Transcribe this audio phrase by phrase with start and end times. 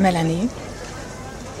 [0.00, 0.48] Melanie,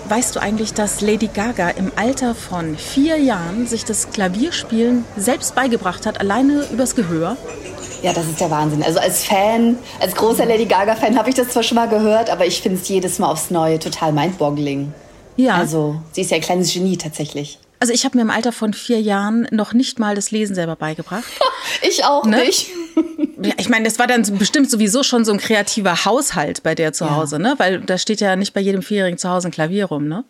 [0.08, 5.54] weißt du eigentlich, dass Lady Gaga im Alter von vier Jahren sich das Klavierspielen selbst
[5.54, 7.36] beigebracht hat, alleine übers Gehör?
[8.02, 8.82] Ja, das ist der Wahnsinn.
[8.82, 12.46] Also als Fan, als großer Lady Gaga-Fan habe ich das zwar schon mal gehört, aber
[12.46, 14.92] ich finde es jedes Mal aufs Neue total mindboggling.
[15.36, 15.56] Ja.
[15.56, 17.58] Also sie ist ja ein kleines Genie tatsächlich.
[17.78, 20.76] Also ich habe mir im Alter von vier Jahren noch nicht mal das Lesen selber
[20.76, 21.24] beigebracht.
[21.82, 22.38] ich auch ne?
[22.38, 22.70] nicht.
[23.56, 27.04] Ich meine, das war dann bestimmt sowieso schon so ein kreativer Haushalt bei der zu
[27.04, 27.16] ja.
[27.16, 27.54] Hause, ne?
[27.58, 30.24] Weil da steht ja nicht bei jedem Vierjährigen zu Hause ein Klavier rum, ne?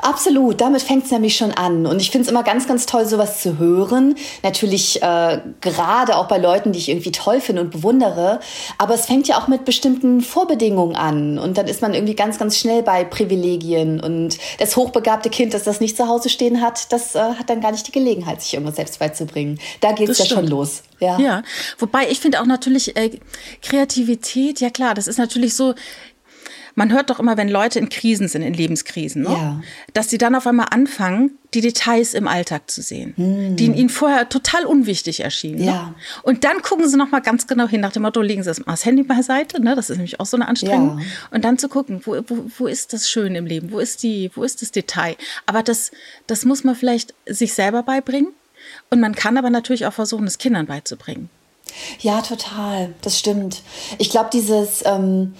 [0.00, 1.86] Absolut, damit fängt es nämlich schon an.
[1.86, 4.14] Und ich finde es immer ganz, ganz toll, sowas zu hören.
[4.42, 8.40] Natürlich äh, gerade auch bei Leuten, die ich irgendwie toll finde und bewundere.
[8.78, 11.38] Aber es fängt ja auch mit bestimmten Vorbedingungen an.
[11.38, 14.00] Und dann ist man irgendwie ganz, ganz schnell bei Privilegien.
[14.00, 17.60] Und das hochbegabte Kind, das das nicht zu Hause stehen hat, das äh, hat dann
[17.60, 19.58] gar nicht die Gelegenheit, sich irgendwas selbst beizubringen.
[19.80, 20.42] Da geht es ja stimmt.
[20.42, 20.82] schon los.
[20.98, 21.18] Ja.
[21.18, 21.42] ja,
[21.78, 23.18] wobei ich finde auch natürlich äh,
[23.62, 25.74] Kreativität, ja klar, das ist natürlich so,
[26.76, 29.30] man hört doch immer, wenn Leute in Krisen sind, in Lebenskrisen, ne?
[29.30, 29.60] ja.
[29.94, 33.56] dass sie dann auf einmal anfangen, die Details im Alltag zu sehen, hm.
[33.56, 35.60] die ihnen vorher total unwichtig erschienen.
[35.60, 35.66] Ne?
[35.66, 35.72] Ja.
[35.86, 35.94] Ne?
[36.22, 38.60] Und dann gucken sie noch mal ganz genau hin nach dem Motto, legen sie das,
[38.60, 39.74] mal das Handy beiseite, ne?
[39.74, 40.98] das ist nämlich auch so eine Anstrengung.
[40.98, 41.06] Ja.
[41.30, 44.30] Und dann zu gucken, wo, wo, wo ist das schön im Leben, wo ist, die,
[44.34, 45.16] wo ist das Detail.
[45.46, 45.92] Aber das,
[46.26, 48.28] das muss man vielleicht sich selber beibringen.
[48.90, 51.28] Und man kann aber natürlich auch versuchen, es Kindern beizubringen.
[52.00, 52.94] Ja, total.
[53.02, 53.62] Das stimmt.
[53.98, 54.84] Ich glaube, dieses...
[54.84, 55.34] Ähm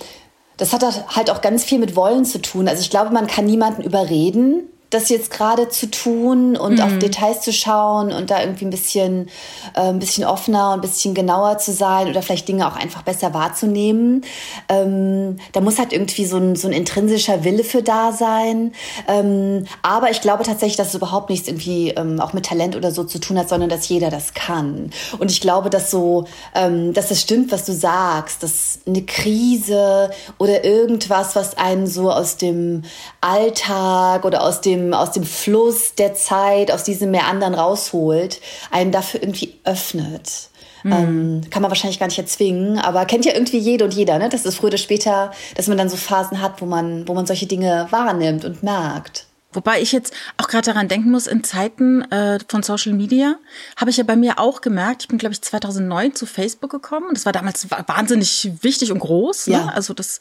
[0.57, 0.83] das hat
[1.15, 2.69] halt auch ganz viel mit Wollen zu tun.
[2.69, 6.81] Also ich glaube, man kann niemanden überreden, das jetzt gerade zu tun und mhm.
[6.81, 9.29] auf Details zu schauen und da irgendwie ein bisschen,
[9.75, 13.03] äh, ein bisschen offener und ein bisschen genauer zu sein oder vielleicht Dinge auch einfach
[13.03, 14.25] besser wahrzunehmen.
[14.69, 18.73] Ähm, da muss halt irgendwie so ein, so ein intrinsischer Wille für da sein.
[19.09, 22.93] Ähm, aber ich glaube tatsächlich, dass es überhaupt nichts irgendwie ähm, auch mit Talent oder
[22.93, 24.91] so zu tun hat, sondern dass jeder das kann.
[25.19, 30.11] Und ich glaube, dass so, ähm, dass es stimmt, was du sagst, dass eine Krise
[30.39, 32.83] oder irgendwas, was einen so aus dem
[33.21, 38.93] Alltag oder aus dem dem, aus dem Fluss der Zeit, aus diesem Meandern rausholt, einen
[38.93, 40.51] dafür irgendwie öffnet.
[40.83, 40.93] Mhm.
[40.93, 44.29] Ähm, kann man wahrscheinlich gar nicht erzwingen, aber kennt ja irgendwie jede und jeder, ne?
[44.29, 47.27] Das ist früher oder später, dass man dann so Phasen hat, wo man, wo man
[47.27, 49.27] solche Dinge wahrnimmt und merkt.
[49.57, 53.37] Wobei ich jetzt auch gerade daran denken muss, in Zeiten äh, von Social Media
[53.77, 57.09] habe ich ja bei mir auch gemerkt, ich bin, glaube ich, 2009 zu Facebook gekommen.
[57.15, 59.47] Das war damals wahnsinnig wichtig und groß.
[59.47, 59.55] Ne?
[59.55, 59.67] Ja.
[59.69, 60.19] Also das,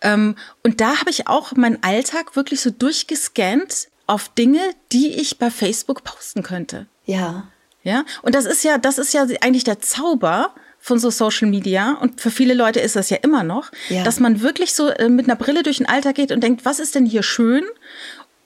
[0.00, 4.60] ähm, und da habe ich auch meinen Alltag wirklich so durchgescannt auf Dinge,
[4.90, 6.86] die ich bei Facebook posten könnte.
[7.04, 7.46] Ja.
[7.84, 8.04] Ja.
[8.22, 12.20] Und das ist ja, das ist ja eigentlich der Zauber von so Social Media und
[12.20, 14.04] für viele Leute ist das ja immer noch, ja.
[14.04, 16.80] dass man wirklich so äh, mit einer Brille durch den Alltag geht und denkt, was
[16.80, 17.64] ist denn hier schön?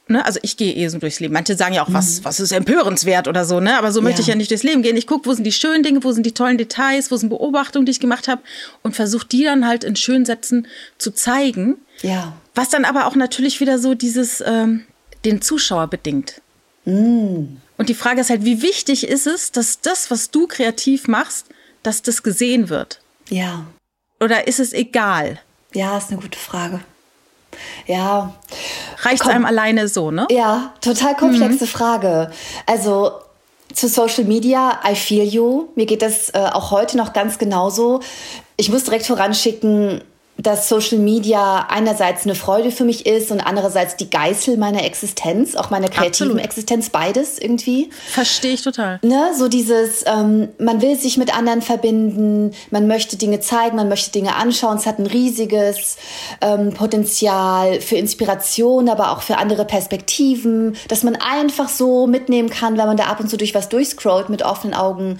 [0.08, 0.24] Ne?
[0.24, 1.32] Also ich gehe eh so durchs Leben.
[1.32, 2.24] Manche sagen ja auch, was, mhm.
[2.24, 3.78] was ist empörenswert oder so, ne?
[3.78, 4.22] Aber so möchte ja.
[4.22, 4.96] ich ja nicht durchs Leben gehen.
[4.96, 7.86] Ich gucke, wo sind die schönen Dinge, wo sind die tollen Details, wo sind Beobachtungen,
[7.86, 8.42] die ich gemacht habe
[8.82, 10.66] und versuche die dann halt in schönen Sätzen
[10.98, 11.76] zu zeigen.
[12.02, 12.32] Ja.
[12.54, 14.84] Was dann aber auch natürlich wieder so dieses, ähm,
[15.24, 16.40] den Zuschauer bedingt.
[16.84, 17.56] Mm.
[17.78, 21.46] Und die Frage ist halt, wie wichtig ist es, dass das, was du kreativ machst,
[21.82, 23.00] dass das gesehen wird?
[23.28, 23.66] Ja.
[24.20, 25.40] Oder ist es egal?
[25.74, 26.80] Ja, ist eine gute Frage.
[27.86, 28.34] Ja.
[28.98, 30.26] Reicht einem alleine so, ne?
[30.30, 31.68] Ja, total komplexe mhm.
[31.68, 32.30] Frage.
[32.66, 33.12] Also
[33.74, 35.68] zu Social Media, I feel you.
[35.74, 38.00] Mir geht das äh, auch heute noch ganz genauso.
[38.56, 40.02] Ich muss direkt voranschicken,
[40.42, 45.54] dass Social Media einerseits eine Freude für mich ist und andererseits die Geißel meiner Existenz,
[45.54, 46.44] auch meiner kreativen Absolut.
[46.44, 47.91] Existenz, beides irgendwie.
[48.08, 48.98] Verstehe ich total.
[49.02, 53.88] Ne, so dieses, ähm, man will sich mit anderen verbinden, man möchte Dinge zeigen, man
[53.88, 54.78] möchte Dinge anschauen.
[54.78, 55.97] Es hat ein riesiges
[56.41, 62.76] ähm, Potenzial für Inspiration, aber auch für andere Perspektiven, dass man einfach so mitnehmen kann,
[62.78, 65.19] wenn man da ab und zu durch was durchscrollt, mit offenen Augen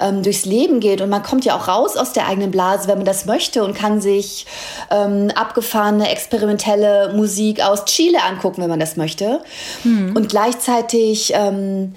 [0.00, 1.00] ähm, durchs Leben geht.
[1.00, 3.74] Und man kommt ja auch raus aus der eigenen Blase, wenn man das möchte und
[3.74, 4.46] kann sich
[4.90, 9.40] ähm, abgefahrene experimentelle Musik aus Chile angucken, wenn man das möchte.
[9.84, 10.16] Mhm.
[10.16, 11.94] Und gleichzeitig ähm,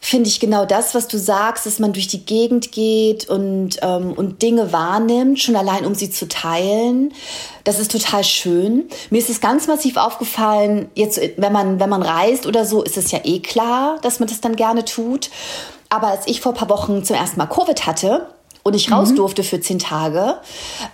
[0.00, 4.12] finde ich genau das, was du sagst, dass man durch die Gegend geht und, ähm,
[4.12, 7.12] und Dinge wahrnimmt, schon allein um sie zu teilen.
[7.64, 8.88] Das ist total schön.
[9.10, 12.96] Mir ist es ganz massiv aufgefallen, jetzt, wenn man, wenn man reist oder so, ist
[12.96, 15.30] es ja eh klar, dass man das dann gerne tut.
[15.90, 18.26] Aber als ich vor ein paar Wochen zum ersten Mal Covid hatte,
[18.62, 19.16] und ich raus mhm.
[19.16, 20.36] durfte für zehn Tage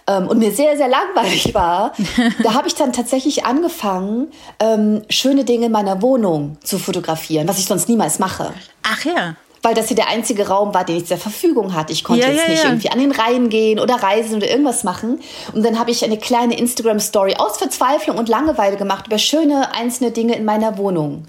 [0.07, 1.93] ähm, und mir sehr, sehr langweilig war,
[2.43, 4.29] da habe ich dann tatsächlich angefangen,
[4.61, 8.53] ähm, schöne Dinge in meiner Wohnung zu fotografieren, was ich sonst niemals mache.
[8.83, 9.35] Ach ja.
[9.63, 11.93] Weil das hier der einzige Raum war, den ich zur Verfügung hatte.
[11.93, 12.69] Ich konnte ja, jetzt ja, nicht ja.
[12.69, 15.19] irgendwie an den Reihen gehen oder reisen oder irgendwas machen.
[15.55, 20.13] Und dann habe ich eine kleine Instagram-Story aus Verzweiflung und Langeweile gemacht über schöne einzelne
[20.13, 21.27] Dinge in meiner Wohnung.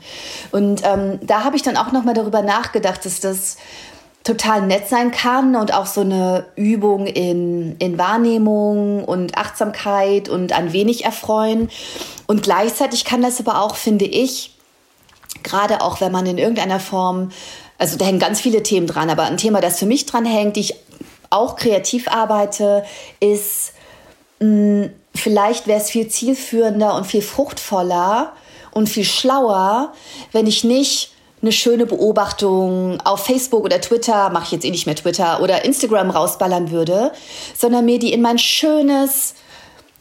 [0.51, 3.57] Und ähm, da habe ich dann auch nochmal darüber nachgedacht, dass das
[4.27, 10.51] total nett sein kann und auch so eine Übung in, in Wahrnehmung und Achtsamkeit und
[10.51, 11.69] ein wenig erfreuen.
[12.25, 14.51] Und gleichzeitig kann das aber auch, finde ich,
[15.43, 17.31] gerade auch wenn man in irgendeiner Form,
[17.77, 20.57] also da hängen ganz viele Themen dran, aber ein Thema, das für mich dran hängt,
[20.57, 20.75] die ich
[21.29, 22.83] auch kreativ arbeite,
[23.21, 23.71] ist,
[24.41, 28.33] mh, vielleicht wäre es viel zielführender und viel fruchtvoller
[28.71, 29.93] und viel schlauer,
[30.33, 34.85] wenn ich nicht eine schöne Beobachtung auf Facebook oder Twitter, mache ich jetzt eh nicht
[34.85, 37.11] mehr Twitter, oder Instagram rausballern würde,
[37.55, 39.35] sondern mir die in mein schönes,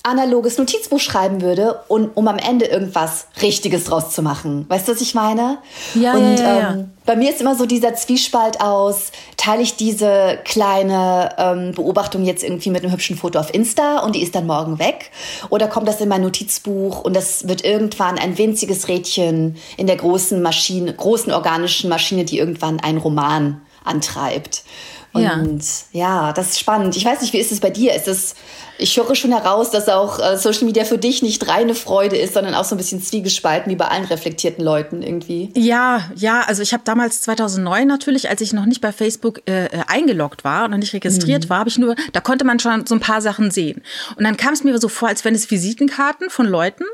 [0.07, 4.65] analoges Notizbuch schreiben würde, und, um am Ende irgendwas Richtiges draus zu machen.
[4.69, 5.59] Weißt du, was ich meine?
[5.95, 9.77] Ja, und, ja, ja, ähm, bei mir ist immer so dieser Zwiespalt aus, teile ich
[9.77, 14.35] diese kleine ähm, Beobachtung jetzt irgendwie mit einem hübschen Foto auf Insta und die ist
[14.35, 15.11] dann morgen weg?
[15.51, 19.97] Oder kommt das in mein Notizbuch und das wird irgendwann ein winziges Rädchen in der
[19.97, 24.63] großen Maschine, großen organischen Maschine, die irgendwann einen Roman antreibt?
[25.13, 25.63] Und
[25.93, 26.27] ja.
[26.27, 26.97] ja, das ist spannend.
[26.97, 27.95] Ich weiß nicht, wie ist es bei dir?
[27.95, 28.35] Ist es
[28.79, 32.35] ich höre schon heraus, dass auch äh, Social Media für dich nicht reine Freude ist,
[32.35, 35.51] sondern auch so ein bisschen zwiegespalten, wie bei allen reflektierten Leuten irgendwie.
[35.57, 39.67] Ja, ja, also ich habe damals 2009 natürlich, als ich noch nicht bei Facebook äh,
[39.67, 41.51] äh, eingeloggt war und noch nicht registriert mhm.
[41.51, 43.83] war, habe ich nur, da konnte man schon so ein paar Sachen sehen.
[44.17, 46.85] Und dann kam es mir so vor, als wenn es Visitenkarten von Leuten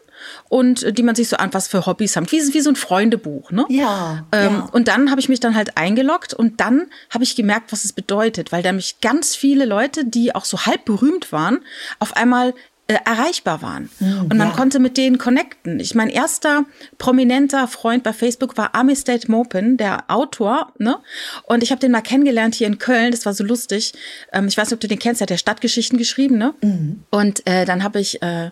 [0.48, 2.30] und äh, die man sich so an was für Hobbys hat.
[2.32, 3.64] Wie, wie so ein Freundebuch, ne?
[3.68, 4.68] Ja, ähm, ja.
[4.72, 7.92] Und dann habe ich mich dann halt eingeloggt und dann habe ich gemerkt, was es
[7.92, 11.60] bedeutet, weil da mich ganz viele Leute, die auch so halb berühmt waren,
[11.98, 12.54] auf einmal
[12.88, 13.90] äh, erreichbar waren.
[14.00, 14.54] Mhm, und man ja.
[14.54, 15.78] konnte mit denen connecten.
[15.78, 16.64] Ich mein erster
[16.98, 20.98] prominenter Freund bei Facebook war Amistate Mopin, der Autor, ne?
[21.44, 23.92] Und ich habe den mal kennengelernt hier in Köln, das war so lustig.
[24.32, 26.54] Ähm, ich weiß nicht, ob du den kennst, der hat ja Stadtgeschichten geschrieben, ne?
[26.60, 27.04] Mhm.
[27.10, 28.50] Und äh, dann habe ich äh,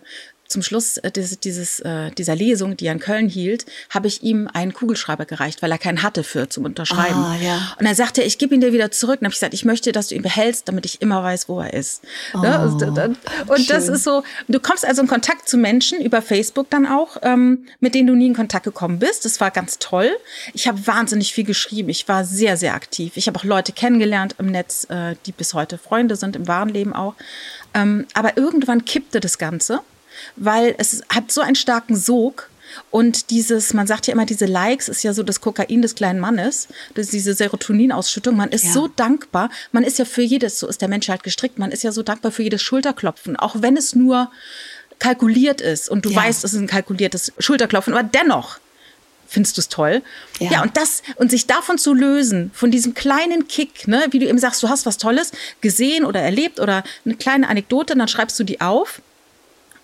[0.50, 4.22] zum Schluss äh, dieses, dieses, äh, dieser Lesung, die er in Köln hielt, habe ich
[4.22, 7.22] ihm einen Kugelschreiber gereicht, weil er keinen hatte für zum Unterschreiben.
[7.22, 7.74] Ah, ja.
[7.78, 9.20] Und er sagte, ich gebe ihn dir wieder zurück.
[9.20, 11.60] Und habe ich gesagt, ich möchte, dass du ihn behältst, damit ich immer weiß, wo
[11.60, 12.02] er ist.
[12.34, 12.70] Ne?
[12.72, 13.16] Oh, ne?
[13.46, 17.16] Und das ist so, du kommst also in Kontakt zu Menschen über Facebook dann auch,
[17.22, 19.24] ähm, mit denen du nie in Kontakt gekommen bist.
[19.24, 20.10] Das war ganz toll.
[20.52, 21.88] Ich habe wahnsinnig viel geschrieben.
[21.88, 23.12] Ich war sehr, sehr aktiv.
[23.16, 26.68] Ich habe auch Leute kennengelernt im Netz, äh, die bis heute Freunde sind, im wahren
[26.68, 27.14] Leben auch.
[27.74, 29.80] Ähm, aber irgendwann kippte das Ganze
[30.36, 32.48] weil es hat so einen starken Sog.
[32.92, 36.20] Und dieses, man sagt ja immer, diese Likes ist ja so das Kokain des kleinen
[36.20, 38.36] Mannes, das ist diese Serotoninausschüttung.
[38.36, 38.72] Man ist ja.
[38.72, 39.50] so dankbar.
[39.72, 42.04] Man ist ja für jedes, so ist der Mensch halt gestrickt, man ist ja so
[42.04, 44.30] dankbar für jedes Schulterklopfen, auch wenn es nur
[45.00, 46.16] kalkuliert ist und du ja.
[46.16, 48.60] weißt, es ist ein kalkuliertes Schulterklopfen, aber dennoch
[49.30, 50.02] findest du es toll.
[50.40, 50.50] Ja.
[50.50, 50.62] ja.
[50.62, 54.38] und das, und sich davon zu lösen, von diesem kleinen Kick, ne, wie du eben
[54.38, 58.44] sagst, du hast was Tolles gesehen oder erlebt oder eine kleine Anekdote, dann schreibst du
[58.44, 59.00] die auf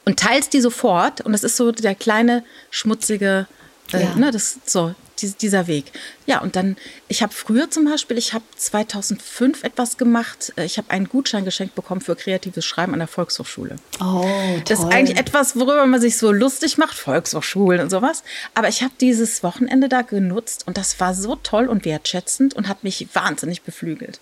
[0.06, 1.20] und teilst die sofort.
[1.20, 3.46] Und das ist so der kleine, schmutzige,
[3.92, 4.14] äh, ja.
[4.14, 5.92] ne, das so dieser Weg.
[6.26, 6.76] Ja, und dann,
[7.08, 10.52] ich habe früher zum Beispiel, ich habe 2005 etwas gemacht.
[10.56, 13.76] Äh, ich habe einen Gutschein geschenkt bekommen für kreatives Schreiben an der Volkshochschule.
[14.00, 14.62] Oh, toll.
[14.68, 18.22] Das ist eigentlich etwas, worüber man sich so lustig macht, Volkshochschulen und sowas.
[18.54, 22.68] Aber ich habe dieses Wochenende da genutzt und das war so toll und wertschätzend und
[22.68, 24.20] hat mich wahnsinnig beflügelt.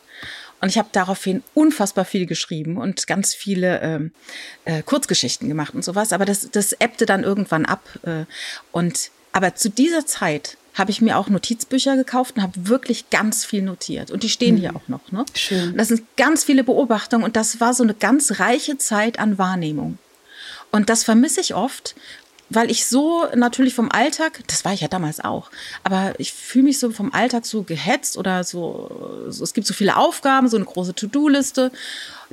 [0.60, 4.12] Und ich habe daraufhin unfassbar viel geschrieben und ganz viele ähm,
[4.64, 6.12] äh, Kurzgeschichten gemacht und sowas.
[6.12, 7.82] Aber das, das ebbte dann irgendwann ab.
[8.02, 8.24] Äh,
[8.72, 13.44] und aber zu dieser Zeit habe ich mir auch Notizbücher gekauft und habe wirklich ganz
[13.44, 14.10] viel notiert.
[14.10, 14.60] Und die stehen mhm.
[14.60, 15.12] hier auch noch.
[15.12, 15.24] Ne?
[15.34, 15.70] Schön.
[15.70, 19.38] Und das sind ganz viele Beobachtungen und das war so eine ganz reiche Zeit an
[19.38, 19.98] Wahrnehmung.
[20.72, 21.94] Und das vermisse ich oft,
[22.50, 25.50] weil ich so natürlich vom Alltag, das war ich ja damals auch,
[25.82, 29.74] aber ich fühle mich so vom Alltag so gehetzt oder so, so, es gibt so
[29.74, 31.72] viele Aufgaben, so eine große To-Do-Liste,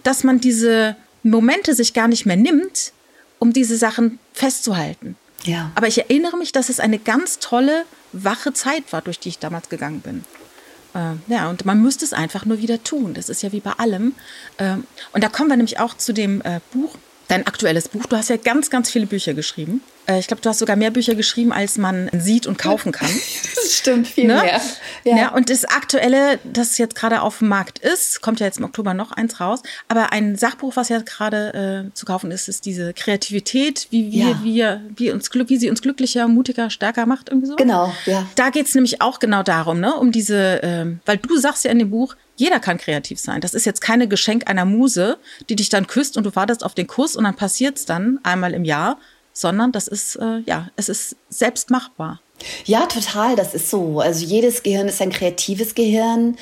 [0.04, 2.94] dass man diese Momente sich gar nicht mehr nimmt,
[3.40, 5.16] um diese Sachen festzuhalten.
[5.44, 5.72] Ja.
[5.76, 9.40] Aber ich erinnere mich, dass es eine ganz tolle, wache Zeit war, durch die ich
[9.40, 10.26] damals gegangen bin.
[10.94, 13.14] Äh, ja, und man müsste es einfach nur wieder tun.
[13.14, 14.14] Das ist ja wie bei allem.
[14.58, 16.98] Ähm, und da kommen wir nämlich auch zu dem äh, Buch,
[17.32, 18.06] dein aktuelles Buch.
[18.08, 19.82] Du hast ja ganz, ganz viele Bücher geschrieben.
[20.06, 23.10] Äh, ich glaube, du hast sogar mehr Bücher geschrieben, als man sieht und kaufen kann.
[23.62, 24.42] Das stimmt, viel ne?
[24.42, 24.62] mehr.
[25.04, 25.18] Ja.
[25.18, 25.32] ja.
[25.34, 28.94] und das aktuelle, das jetzt gerade auf dem Markt ist, kommt ja jetzt im Oktober
[28.96, 29.62] noch eins raus.
[29.88, 34.30] Aber ein Sachbuch, was jetzt gerade äh, zu kaufen ist, ist diese Kreativität, wie wir,
[34.30, 34.40] ja.
[34.44, 37.56] wir, wie, uns, wie sie uns glücklicher, mutiger, stärker macht, irgendwie so.
[37.56, 38.26] Genau, ja.
[38.36, 39.94] Da geht es nämlich auch genau darum, ne?
[39.94, 43.40] um diese, äh, weil du sagst ja in dem Buch, jeder kann kreativ sein.
[43.40, 46.74] Das ist jetzt keine Geschenk einer Muse, die dich dann küsst und du wartest auf
[46.74, 48.98] den Kuss und dann passiert es dann einmal im Jahr,
[49.32, 52.20] sondern das ist, äh, ja, es ist selbst machbar.
[52.66, 54.00] Ja, total, das ist so.
[54.00, 56.36] Also jedes Gehirn ist ein kreatives Gehirn.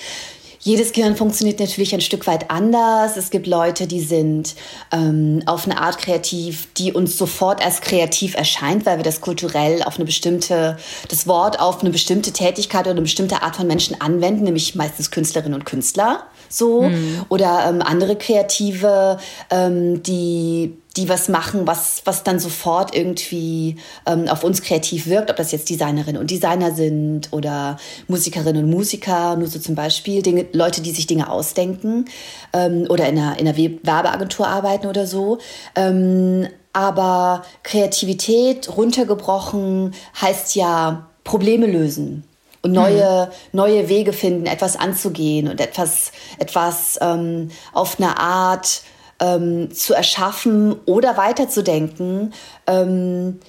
[0.61, 3.15] Jedes Gehirn funktioniert natürlich ein Stück weit anders.
[3.15, 4.55] Es gibt Leute, die sind
[4.91, 9.81] ähm, auf eine Art kreativ, die uns sofort als kreativ erscheint, weil wir das kulturell
[9.83, 13.99] auf eine bestimmte, das Wort auf eine bestimmte Tätigkeit oder eine bestimmte Art von Menschen
[14.01, 16.83] anwenden, nämlich meistens Künstlerinnen und Künstler so.
[16.83, 17.25] Mhm.
[17.29, 19.17] Oder ähm, andere Kreative,
[19.49, 25.29] ähm, die die was machen, was, was dann sofort irgendwie ähm, auf uns kreativ wirkt,
[25.29, 27.77] ob das jetzt Designerinnen und Designer sind oder
[28.07, 32.05] Musikerinnen und Musiker, nur so zum Beispiel, Dinge, Leute, die sich Dinge ausdenken
[32.53, 35.37] ähm, oder in einer, in einer Werbeagentur arbeiten oder so.
[35.75, 42.23] Ähm, aber Kreativität runtergebrochen heißt ja Probleme lösen
[42.61, 43.57] und neue, mhm.
[43.57, 48.81] neue Wege finden, etwas anzugehen und etwas, etwas ähm, auf eine Art
[49.19, 52.33] ähm, zu erschaffen oder weiterzudenken,
[52.67, 53.39] ähm,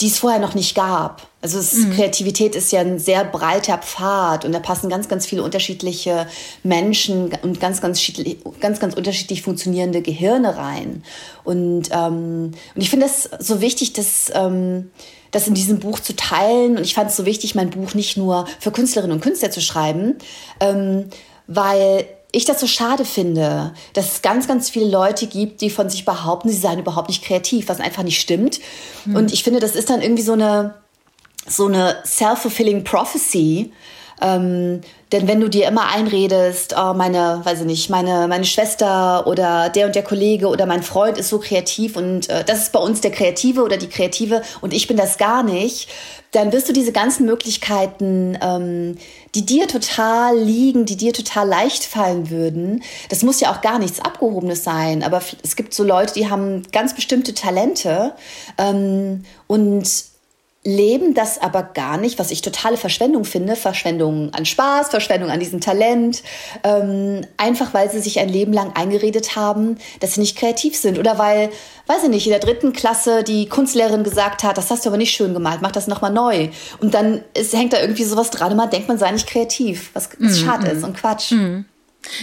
[0.00, 1.28] die es vorher noch nicht gab.
[1.40, 1.92] Also es, mhm.
[1.92, 6.26] Kreativität ist ja ein sehr breiter Pfad und da passen ganz, ganz viele unterschiedliche
[6.62, 8.00] Menschen und ganz, ganz,
[8.60, 11.04] ganz, ganz unterschiedlich funktionierende Gehirne rein.
[11.44, 14.90] Und, ähm, und ich finde das so wichtig, dass ähm,
[15.34, 16.76] das in diesem Buch zu teilen.
[16.76, 19.60] Und ich fand es so wichtig, mein Buch nicht nur für Künstlerinnen und Künstler zu
[19.60, 20.16] schreiben,
[20.60, 21.10] ähm,
[21.46, 25.88] weil ich das so schade finde, dass es ganz, ganz viele Leute gibt, die von
[25.88, 28.60] sich behaupten, sie seien überhaupt nicht kreativ, was einfach nicht stimmt.
[29.04, 29.16] Hm.
[29.16, 30.74] Und ich finde, das ist dann irgendwie so eine,
[31.46, 33.72] so eine self-fulfilling prophecy.
[34.20, 34.80] Ähm,
[35.14, 39.68] denn wenn du dir immer einredest, oh, meine, weiß ich nicht, meine, meine Schwester oder
[39.68, 42.80] der und der Kollege oder mein Freund ist so kreativ und äh, das ist bei
[42.80, 45.88] uns der Kreative oder die Kreative und ich bin das gar nicht,
[46.32, 48.98] dann wirst du diese ganzen Möglichkeiten, ähm,
[49.36, 53.78] die dir total liegen, die dir total leicht fallen würden, das muss ja auch gar
[53.78, 58.14] nichts Abgehobenes sein, aber es gibt so Leute, die haben ganz bestimmte Talente
[58.58, 60.13] ähm, und
[60.64, 63.54] leben das aber gar nicht, was ich totale Verschwendung finde.
[63.54, 66.22] Verschwendung an Spaß, Verschwendung an diesem Talent.
[66.62, 70.98] Ähm, einfach weil sie sich ein Leben lang eingeredet haben, dass sie nicht kreativ sind.
[70.98, 71.50] Oder weil,
[71.86, 74.96] weiß ich nicht, in der dritten Klasse die Kunstlehrerin gesagt hat, das hast du aber
[74.96, 76.48] nicht schön gemalt, mach das nochmal neu.
[76.80, 79.90] Und dann ist, hängt da irgendwie sowas dran und man denkt, man sei nicht kreativ,
[79.92, 80.76] was, was mm, schade mm.
[80.76, 81.32] ist und Quatsch.
[81.32, 81.64] Mm.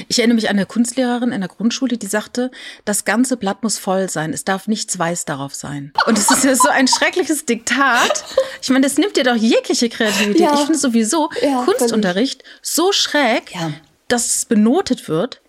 [0.08, 2.52] Ich erinnere mich an eine Kunstlehrerin in der Grundschule, die sagte,
[2.86, 5.92] das ganze Blatt muss voll sein, es darf nichts weiß darauf sein.
[6.06, 8.24] Und es ist ja so ein schreckliches Diktat.
[8.62, 10.42] Ich meine, das nimmt dir doch jegliche Kreativität.
[10.42, 10.54] Ja.
[10.54, 13.72] Ich finde sowieso ja, Kunstunterricht so schräg, ja.
[14.08, 15.42] dass es benotet wird.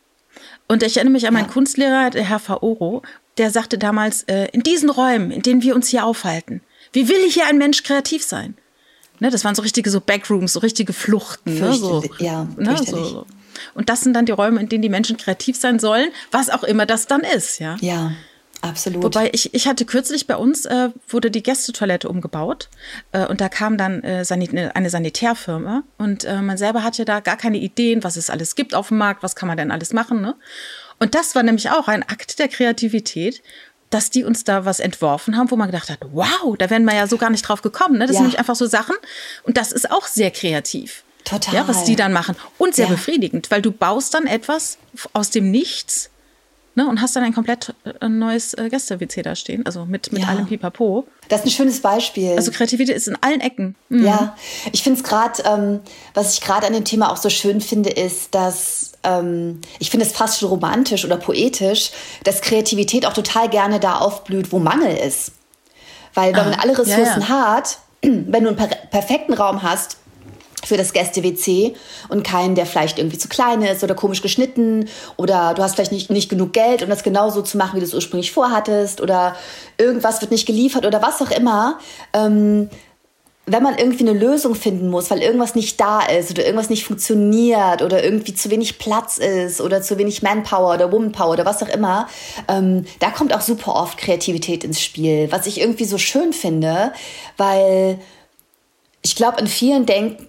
[0.69, 3.03] Und ich erinnere mich an meinen Kunstlehrer, der Herr Faoro,
[3.39, 6.63] der sagte damals, äh, in diesen Räumen, in denen wir uns hier aufhalten,
[6.93, 8.57] wie will hier ein Mensch kreativ sein?
[9.21, 11.59] Ne, das waren so richtige so Backrooms, so richtige Fluchten.
[11.59, 13.27] Ne, so, ja, ne, so,
[13.75, 16.65] und das sind dann die Räume, in denen die Menschen kreativ sein sollen, was auch
[16.65, 17.77] immer das dann ist, ja.
[17.81, 18.13] Ja.
[18.63, 19.03] Absolut.
[19.03, 22.69] Wobei ich, ich hatte kürzlich bei uns, äh, wurde die Gästetoilette umgebaut
[23.11, 27.19] äh, und da kam dann äh, Sanit eine Sanitärfirma und äh, man selber hatte da
[27.19, 29.93] gar keine Ideen, was es alles gibt auf dem Markt, was kann man denn alles
[29.93, 30.21] machen.
[30.21, 30.37] Ne?
[31.01, 33.43] Und das war nämlich auch ein Akt der Kreativität,
[33.91, 36.95] dass die uns da was entworfen haben, wo man gedacht hat, wow, da wären wir
[36.95, 37.99] ja so gar nicht drauf gekommen.
[37.99, 38.07] Ne?
[38.07, 38.19] Das ja.
[38.19, 38.95] sind nämlich einfach so Sachen
[39.43, 41.03] und das ist auch sehr kreativ.
[41.25, 41.55] Total.
[41.55, 42.37] Ja, was die dann machen.
[42.59, 42.93] Und sehr ja.
[42.93, 44.79] befriedigend, weil du baust dann etwas
[45.13, 46.11] aus dem Nichts
[46.75, 50.23] ne, und hast dann ein komplett äh, neues äh, Gäste-WC da stehen, also mit, mit
[50.23, 50.29] ja.
[50.29, 51.07] allem Pipapo.
[51.29, 52.35] Das ist ein schönes Beispiel.
[52.37, 53.75] Also Kreativität ist in allen Ecken.
[53.89, 54.05] Mhm.
[54.05, 54.37] Ja,
[54.73, 55.81] ich finde es gerade, ähm,
[56.15, 60.07] was ich gerade an dem Thema auch so schön finde, ist, dass ähm, ich finde
[60.07, 61.91] es fast schon romantisch oder poetisch,
[62.25, 65.33] dass Kreativität auch total gerne da aufblüht, wo Mangel ist.
[66.15, 67.57] Weil wenn ah, man alle Ressourcen ja, ja.
[67.57, 69.97] hat, wenn du einen per perfekten Raum hast,
[70.65, 71.75] für das Gäste-WC
[72.09, 75.93] und keinen, der vielleicht irgendwie zu klein ist oder komisch geschnitten oder du hast vielleicht
[75.93, 79.35] nicht, nicht genug Geld, um das genauso zu machen, wie du es ursprünglich vorhattest oder
[79.79, 81.79] irgendwas wird nicht geliefert oder was auch immer.
[82.13, 82.69] Ähm,
[83.45, 86.85] wenn man irgendwie eine Lösung finden muss, weil irgendwas nicht da ist oder irgendwas nicht
[86.85, 91.63] funktioniert oder irgendwie zu wenig Platz ist oder zu wenig Manpower oder Womanpower oder was
[91.63, 92.07] auch immer,
[92.47, 96.93] ähm, da kommt auch super oft Kreativität ins Spiel, was ich irgendwie so schön finde,
[97.37, 97.99] weil
[99.03, 99.87] ich glaube, an vielen,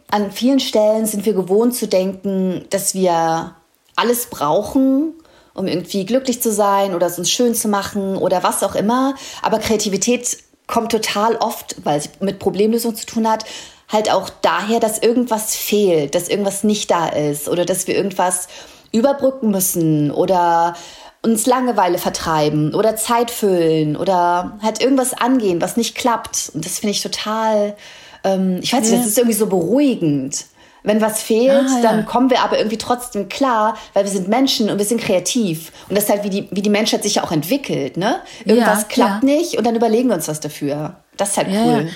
[0.09, 3.55] an vielen Stellen sind wir gewohnt zu denken, dass wir
[3.95, 5.13] alles brauchen,
[5.53, 9.13] um irgendwie glücklich zu sein oder es uns schön zu machen oder was auch immer.
[9.43, 13.45] Aber Kreativität kommt total oft, weil es mit Problemlösung zu tun hat,
[13.89, 18.47] halt auch daher, dass irgendwas fehlt, dass irgendwas nicht da ist oder dass wir irgendwas
[18.91, 20.75] überbrücken müssen oder
[21.21, 26.51] uns Langeweile vertreiben oder Zeit füllen oder halt irgendwas angehen, was nicht klappt.
[26.53, 27.75] Und das finde ich total
[28.23, 28.97] ähm, ich weiß nicht, ja.
[28.97, 30.45] das ist irgendwie so beruhigend.
[30.85, 31.81] Wenn was fehlt, ah, ja.
[31.81, 35.71] dann kommen wir aber irgendwie trotzdem klar, weil wir sind Menschen und wir sind kreativ.
[35.87, 37.95] Und das ist halt, wie die, wie die Menschheit sich ja auch entwickelt.
[37.95, 38.17] Ne?
[38.43, 40.97] Irgendwas ja, klappt nicht und dann überlegen wir uns was dafür.
[41.15, 41.89] Das ist halt cool.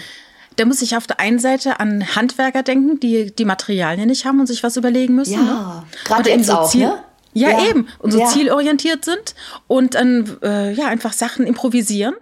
[0.58, 4.40] der muss sich auf der einen Seite an Handwerker denken, die die Materialien nicht haben
[4.40, 5.34] und sich was überlegen müssen.
[5.34, 5.84] Ja, ne?
[6.06, 7.04] gerade jetzt so auch, Ziel, ne?
[7.34, 7.88] Ja, ja, eben.
[8.00, 8.28] Und so ja.
[8.28, 9.36] zielorientiert sind
[9.68, 12.16] und dann äh, ja einfach Sachen improvisieren.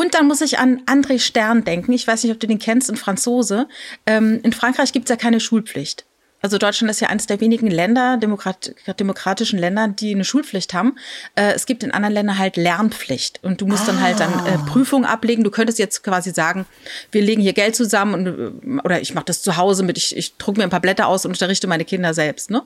[0.00, 1.92] Und dann muss ich an André Stern denken.
[1.92, 3.68] Ich weiß nicht, ob du den kennst, ein Franzose.
[4.06, 6.06] Ähm, in Frankreich gibt es ja keine Schulpflicht.
[6.40, 10.96] Also Deutschland ist ja eines der wenigen Länder, Demokrat, demokratischen Länder, die eine Schulpflicht haben.
[11.34, 13.86] Äh, es gibt in anderen Ländern halt Lernpflicht und du musst ah.
[13.88, 14.64] dann halt dann äh, ah.
[14.66, 15.44] Prüfungen ablegen.
[15.44, 16.64] Du könntest jetzt quasi sagen,
[17.12, 20.16] wir legen hier Geld zusammen und, äh, oder ich mache das zu Hause mit, ich,
[20.16, 22.50] ich druck mir ein paar Blätter aus und unterrichte meine Kinder selbst.
[22.50, 22.62] Ne?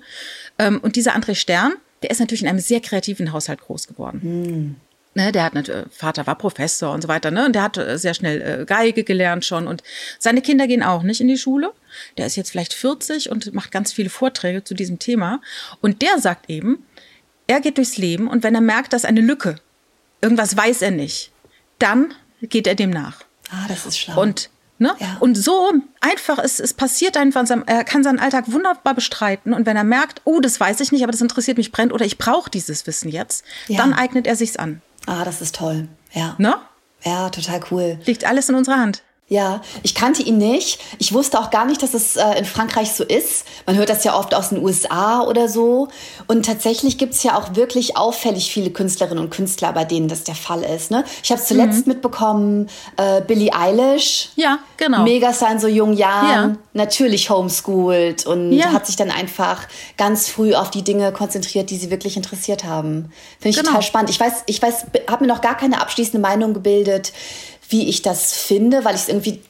[0.60, 1.72] Ähm, und dieser André Stern,
[2.04, 4.20] der ist natürlich in einem sehr kreativen Haushalt groß geworden.
[4.22, 4.76] Hm.
[5.16, 7.46] Ne, der hat natürlich, Vater war Professor und so weiter, ne?
[7.46, 9.68] Und der hat äh, sehr schnell äh, Geige gelernt schon.
[9.68, 9.84] Und
[10.18, 11.72] seine Kinder gehen auch nicht in die Schule.
[12.18, 15.40] Der ist jetzt vielleicht 40 und macht ganz viele Vorträge zu diesem Thema.
[15.80, 16.84] Und der sagt eben,
[17.46, 19.56] er geht durchs Leben und wenn er merkt, dass eine Lücke,
[20.20, 21.30] irgendwas weiß er nicht,
[21.78, 23.20] dann geht er dem nach.
[23.50, 24.20] Ah, das ist schlau.
[24.20, 24.92] Und Ne?
[24.98, 25.18] Ja.
[25.20, 29.54] Und so einfach, es, es passiert einfach, er kann seinen Alltag wunderbar bestreiten.
[29.54, 32.04] Und wenn er merkt, oh, das weiß ich nicht, aber das interessiert mich brennt oder
[32.04, 33.78] ich brauche dieses Wissen jetzt, ja.
[33.78, 34.82] dann eignet er sich's an.
[35.06, 35.88] Ah, das ist toll.
[36.12, 36.34] Ja.
[36.38, 36.54] Ne?
[37.02, 37.98] Ja, total cool.
[38.04, 39.02] Liegt alles in unserer Hand.
[39.28, 40.80] Ja, ich kannte ihn nicht.
[40.98, 43.46] Ich wusste auch gar nicht, dass es äh, in Frankreich so ist.
[43.64, 45.88] Man hört das ja oft aus den USA oder so.
[46.26, 50.24] Und tatsächlich gibt es ja auch wirklich auffällig viele Künstlerinnen und Künstler, bei denen das
[50.24, 50.90] der Fall ist.
[50.90, 51.04] Ne?
[51.22, 51.94] Ich habe zuletzt mhm.
[51.94, 54.28] mitbekommen, äh, Billie Eilish.
[54.36, 55.04] Ja, genau.
[55.04, 56.50] Megastar in so jungen Jahren.
[56.50, 56.56] Ja.
[56.74, 58.72] Natürlich homeschooled und ja.
[58.72, 59.66] hat sich dann einfach
[59.96, 63.10] ganz früh auf die Dinge konzentriert, die sie wirklich interessiert haben.
[63.38, 63.68] Finde ich genau.
[63.68, 64.10] total spannend.
[64.10, 67.12] Ich weiß, ich weiß, habe mir noch gar keine abschließende Meinung gebildet
[67.74, 69.40] wie ich das finde, weil ich es irgendwie,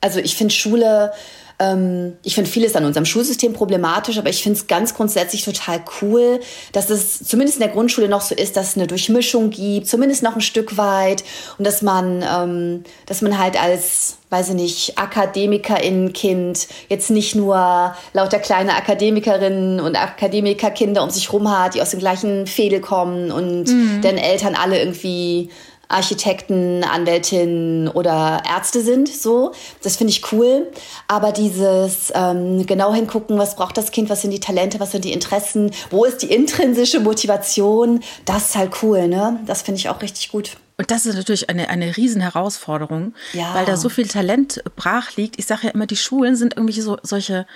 [0.00, 1.12] also ich finde Schule,
[1.58, 5.82] ähm, ich finde vieles an unserem Schulsystem problematisch, aber ich finde es ganz grundsätzlich total
[6.00, 6.38] cool,
[6.70, 10.22] dass es zumindest in der Grundschule noch so ist, dass es eine Durchmischung gibt, zumindest
[10.22, 11.24] noch ein Stück weit
[11.58, 17.94] und dass man, ähm, dass man halt als weiß ich nicht, Akademikerin-Kind jetzt nicht nur
[18.12, 23.30] lauter kleine Akademikerinnen und Akademikerkinder um sich rum hat, die aus dem gleichen Fädel kommen
[23.30, 24.00] und mhm.
[24.02, 25.50] deren Eltern alle irgendwie
[25.88, 29.08] Architekten, Anwältinnen oder Ärzte sind.
[29.08, 29.52] So,
[29.82, 30.70] das finde ich cool.
[31.08, 35.04] Aber dieses ähm, genau hingucken, was braucht das Kind, was sind die Talente, was sind
[35.04, 39.08] die Interessen, wo ist die intrinsische Motivation, das ist halt cool.
[39.08, 40.56] Ne, das finde ich auch richtig gut.
[40.78, 43.54] Und das ist natürlich eine, eine Riesenherausforderung, ja.
[43.54, 45.38] weil da so viel Talent brach liegt.
[45.38, 47.46] Ich sage ja immer, die Schulen sind irgendwie so solche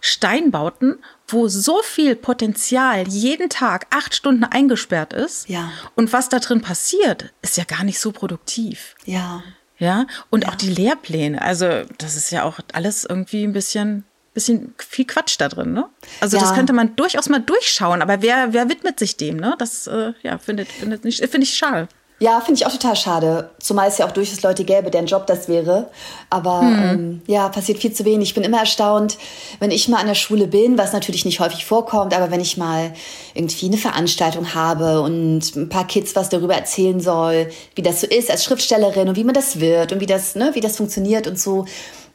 [0.00, 5.48] Steinbauten, wo so viel Potenzial jeden Tag acht Stunden eingesperrt ist.
[5.48, 5.70] Ja.
[5.94, 8.94] Und was da drin passiert, ist ja gar nicht so produktiv.
[9.04, 9.42] Ja.
[9.78, 10.06] Ja.
[10.30, 10.50] Und ja.
[10.50, 11.40] auch die Lehrpläne.
[11.40, 11.66] Also,
[11.98, 15.88] das ist ja auch alles irgendwie ein bisschen bisschen viel Quatsch da drin, ne?
[16.20, 16.42] Also ja.
[16.42, 19.54] das könnte man durchaus mal durchschauen, aber wer, wer widmet sich dem, ne?
[19.58, 20.66] Das äh, ja, finde
[21.04, 21.88] ich schade.
[22.24, 23.50] Ja, finde ich auch total schade.
[23.58, 25.90] Zumal es ja auch durchaus Leute gäbe, deren Job das wäre.
[26.30, 26.82] Aber hm.
[26.82, 28.30] ähm, ja, passiert viel zu wenig.
[28.30, 29.18] Ich bin immer erstaunt,
[29.60, 32.56] wenn ich mal an der Schule bin, was natürlich nicht häufig vorkommt, aber wenn ich
[32.56, 32.94] mal
[33.34, 38.06] irgendwie eine Veranstaltung habe und ein paar Kids was darüber erzählen soll, wie das so
[38.06, 41.26] ist als Schriftstellerin und wie man das wird und wie das, ne, wie das funktioniert
[41.26, 41.66] und so,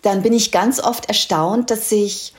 [0.02, 2.34] dann bin ich ganz oft erstaunt, dass sich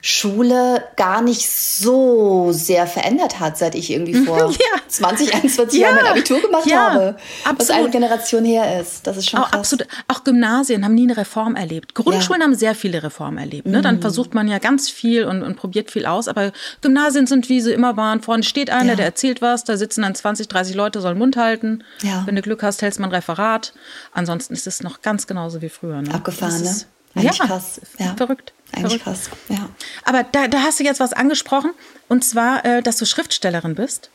[0.00, 4.80] Schule gar nicht so sehr verändert hat, seit ich irgendwie vor ja.
[4.88, 5.88] 20, 21 ja.
[5.88, 6.92] Jahren mein Abitur gemacht ja.
[6.92, 7.16] habe.
[7.44, 7.60] Absolut.
[7.60, 9.06] Was eine Generation her ist.
[9.06, 9.60] Das ist schon auch, krass.
[9.60, 9.88] Absolut.
[10.08, 11.94] Auch Gymnasien haben nie eine Reform erlebt.
[11.94, 13.66] Grundschulen haben sehr viele Reformen erlebt.
[13.66, 13.82] Ne?
[13.82, 14.00] Dann mhm.
[14.00, 16.28] versucht man ja ganz viel und, und, probiert viel aus.
[16.28, 18.22] Aber Gymnasien sind, wie sie immer waren.
[18.22, 19.64] Vorne steht einer, der erzählt was.
[19.64, 21.82] Da sitzen dann 20, 30 Leute, sollen Mund halten.
[22.24, 23.72] Wenn du Glück hast, hältst man ein Referat.
[24.12, 26.02] Ansonsten ist es noch ganz genauso wie früher.
[26.02, 26.14] Ne?
[26.14, 26.76] Abgefahren, ne?
[27.16, 27.80] Eigentlich ja, krass.
[27.98, 28.14] Ja.
[28.14, 28.52] Verrückt.
[28.72, 29.68] Eigentlich krass, ja.
[30.04, 31.70] Aber da, da hast du jetzt was angesprochen,
[32.08, 34.10] und zwar, äh, dass du Schriftstellerin bist.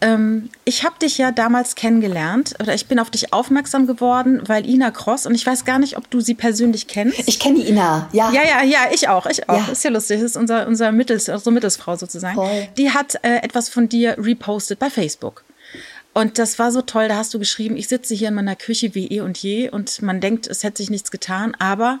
[0.00, 4.68] Ähm, ich habe dich ja damals kennengelernt oder ich bin auf dich aufmerksam geworden, weil
[4.68, 7.26] Ina Cross und ich weiß gar nicht, ob du sie persönlich kennst.
[7.26, 8.30] Ich kenne Ina, ja.
[8.30, 9.66] Ja, ja, ja, ich auch, ich auch.
[9.66, 9.72] Ja.
[9.72, 12.36] Ist ja lustig, das ist unser, unser Mittels, unsere Mittelsfrau sozusagen.
[12.36, 12.68] Voll.
[12.76, 15.44] Die hat äh, etwas von dir repostet bei Facebook.
[16.14, 18.94] Und das war so toll, da hast du geschrieben, ich sitze hier in meiner Küche
[18.94, 22.00] wie eh und je und man denkt, es hätte sich nichts getan, aber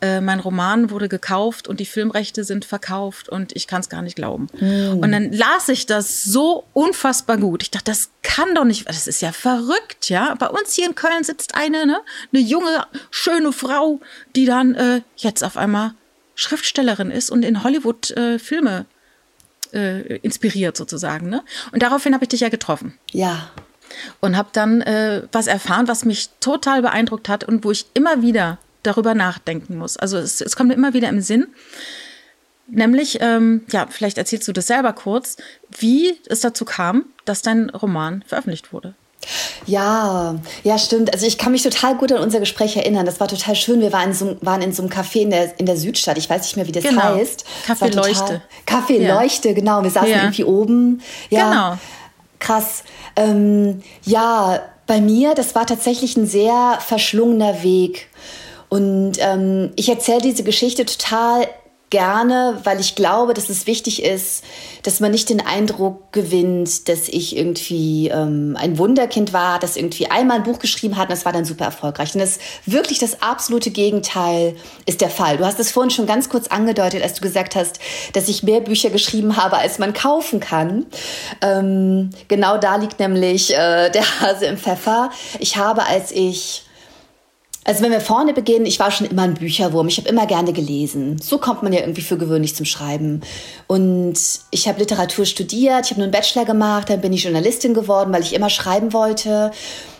[0.00, 4.02] äh, mein Roman wurde gekauft und die Filmrechte sind verkauft und ich kann es gar
[4.02, 4.48] nicht glauben.
[4.60, 4.98] Mm.
[5.02, 7.62] Und dann las ich das so unfassbar gut.
[7.62, 10.34] Ich dachte, das kann doch nicht, das ist ja verrückt, ja.
[10.34, 12.00] Bei uns hier in Köln sitzt eine, ne,
[12.32, 14.00] eine junge, schöne Frau,
[14.34, 15.94] die dann äh, jetzt auf einmal
[16.34, 18.84] Schriftstellerin ist und in Hollywood äh, Filme
[19.72, 21.28] äh, inspiriert sozusagen.
[21.30, 21.42] Ne?
[21.72, 22.98] Und daraufhin habe ich dich ja getroffen.
[23.12, 23.50] Ja.
[24.20, 28.20] Und habe dann äh, was erfahren, was mich total beeindruckt hat und wo ich immer
[28.20, 29.96] wieder darüber nachdenken muss.
[29.96, 31.46] Also es, es kommt mir immer wieder im Sinn.
[32.68, 35.36] Nämlich, ähm, ja, vielleicht erzählst du das selber kurz,
[35.78, 38.94] wie es dazu kam, dass dein Roman veröffentlicht wurde.
[39.66, 41.12] Ja, ja, stimmt.
[41.12, 43.06] Also ich kann mich total gut an unser Gespräch erinnern.
[43.06, 43.80] Das war total schön.
[43.80, 46.18] Wir waren in so, waren in so einem Café in der, in der Südstadt.
[46.18, 47.02] Ich weiß nicht mehr, wie das genau.
[47.02, 47.44] heißt.
[47.66, 48.42] Café Leuchte.
[48.66, 49.20] Café ja.
[49.20, 49.82] Leuchte, genau.
[49.82, 50.18] Wir saßen ja.
[50.18, 51.02] irgendwie oben.
[51.30, 51.78] Ja, genau.
[52.38, 52.84] Krass.
[53.16, 58.08] Ähm, ja, bei mir, das war tatsächlich ein sehr verschlungener Weg.
[58.68, 61.46] Und ähm, ich erzähle diese Geschichte total
[61.90, 64.42] gerne, weil ich glaube, dass es wichtig ist,
[64.82, 70.08] dass man nicht den Eindruck gewinnt, dass ich irgendwie ähm, ein Wunderkind war, das irgendwie
[70.08, 72.12] einmal ein Buch geschrieben hat und das war dann super erfolgreich.
[72.14, 75.36] Und das wirklich das absolute Gegenteil ist der Fall.
[75.36, 77.78] Du hast es vorhin schon ganz kurz angedeutet, als du gesagt hast,
[78.14, 80.86] dass ich mehr Bücher geschrieben habe, als man kaufen kann.
[81.40, 85.10] Ähm, genau da liegt nämlich äh, der Hase im Pfeffer.
[85.38, 86.65] Ich habe, als ich
[87.66, 89.88] also wenn wir vorne beginnen, ich war schon immer ein Bücherwurm.
[89.88, 91.20] Ich habe immer gerne gelesen.
[91.20, 93.22] So kommt man ja irgendwie für gewöhnlich zum Schreiben.
[93.66, 94.14] Und
[94.52, 98.22] ich habe Literatur studiert, ich habe einen Bachelor gemacht, dann bin ich Journalistin geworden, weil
[98.22, 99.50] ich immer schreiben wollte.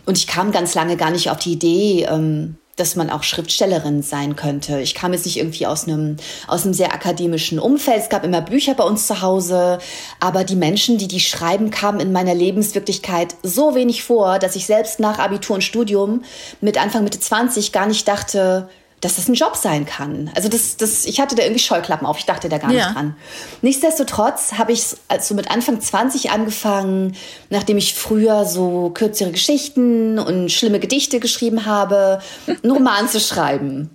[0.07, 4.03] Und ich kam ganz lange gar nicht auf die Idee, ähm, dass man auch Schriftstellerin
[4.03, 4.81] sein könnte.
[4.81, 8.03] Ich kam jetzt nicht irgendwie aus einem, aus einem sehr akademischen Umfeld.
[8.03, 9.79] Es gab immer Bücher bei uns zu Hause,
[10.21, 14.67] aber die Menschen, die die schreiben, kamen in meiner Lebenswirklichkeit so wenig vor, dass ich
[14.67, 16.23] selbst nach Abitur und Studium
[16.61, 18.69] mit Anfang Mitte 20 gar nicht dachte,
[19.00, 20.30] dass das ein Job sein kann.
[20.35, 22.87] Also das, das, ich hatte da irgendwie Scheuklappen auf, ich dachte da gar ja.
[22.87, 23.16] nicht dran.
[23.61, 27.14] Nichtsdestotrotz habe ich also mit Anfang 20 angefangen,
[27.50, 33.90] nachdem ich früher so kürzere Geschichten und schlimme Gedichte geschrieben habe, einen Roman zu schreiben.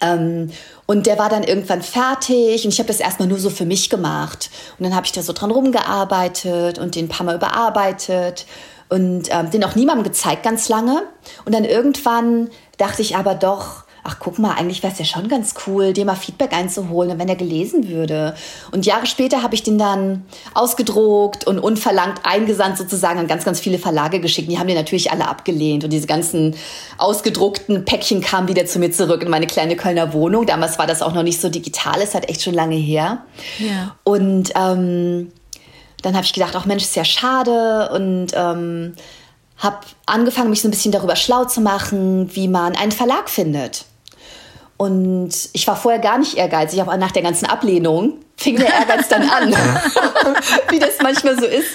[0.00, 0.50] Ähm,
[0.86, 3.90] und der war dann irgendwann fertig und ich habe das erstmal nur so für mich
[3.90, 4.48] gemacht.
[4.78, 8.46] Und dann habe ich da so dran rumgearbeitet und den ein paar Mal überarbeitet
[8.88, 11.02] und ähm, den auch niemandem gezeigt ganz lange.
[11.44, 15.28] Und dann irgendwann dachte ich aber doch, ach guck mal, eigentlich wäre es ja schon
[15.28, 18.34] ganz cool, dir mal Feedback einzuholen, wenn er gelesen würde.
[18.72, 23.60] Und Jahre später habe ich den dann ausgedruckt und unverlangt eingesandt sozusagen an ganz, ganz
[23.60, 24.50] viele Verlage geschickt.
[24.50, 26.56] Die haben den natürlich alle abgelehnt und diese ganzen
[26.96, 30.46] ausgedruckten Päckchen kamen wieder zu mir zurück in meine kleine Kölner Wohnung.
[30.46, 33.24] Damals war das auch noch nicht so digital, ist halt echt schon lange her.
[33.58, 33.94] Ja.
[34.04, 35.32] Und ähm,
[36.00, 38.94] dann habe ich gedacht, auch Mensch, ist ja schade und ähm,
[39.58, 43.84] habe angefangen, mich so ein bisschen darüber schlau zu machen, wie man einen Verlag findet.
[44.78, 49.08] Und ich war vorher gar nicht ehrgeizig, aber nach der ganzen Ablehnung fing der Ehrgeiz
[49.08, 49.52] dann an,
[50.70, 51.66] wie das manchmal so ist.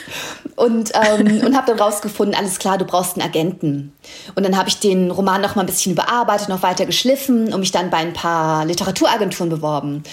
[0.56, 3.94] Und, ähm, und habe dann rausgefunden, alles klar, du brauchst einen Agenten.
[4.36, 7.60] Und dann habe ich den Roman noch mal ein bisschen überarbeitet, noch weiter geschliffen und
[7.60, 10.04] mich dann bei ein paar Literaturagenturen beworben.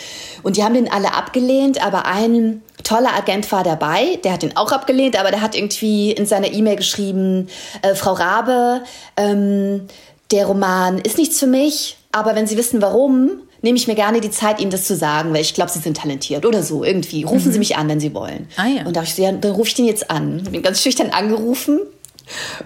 [0.43, 4.57] Und die haben den alle abgelehnt, aber ein toller Agent war dabei, der hat den
[4.57, 7.49] auch abgelehnt, aber der hat irgendwie in seiner E-Mail geschrieben,
[7.83, 8.83] äh, Frau Rabe,
[9.17, 9.87] ähm,
[10.33, 14.21] der Roman ist nichts für mich, aber wenn Sie wissen, warum, nehme ich mir gerne
[14.21, 17.23] die Zeit, Ihnen das zu sagen, weil ich glaube, Sie sind talentiert oder so irgendwie.
[17.23, 17.53] Rufen mhm.
[17.53, 18.49] Sie mich an, wenn Sie wollen.
[18.57, 18.87] Ah, ja.
[18.87, 20.41] Und da ich, ja, dann rufe ich den jetzt an.
[20.45, 21.81] Ich bin ganz schüchtern angerufen.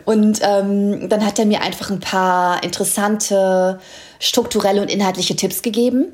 [0.04, 3.80] Und ähm, dann hat er mir einfach ein paar interessante
[4.18, 6.12] strukturelle und inhaltliche Tipps gegeben.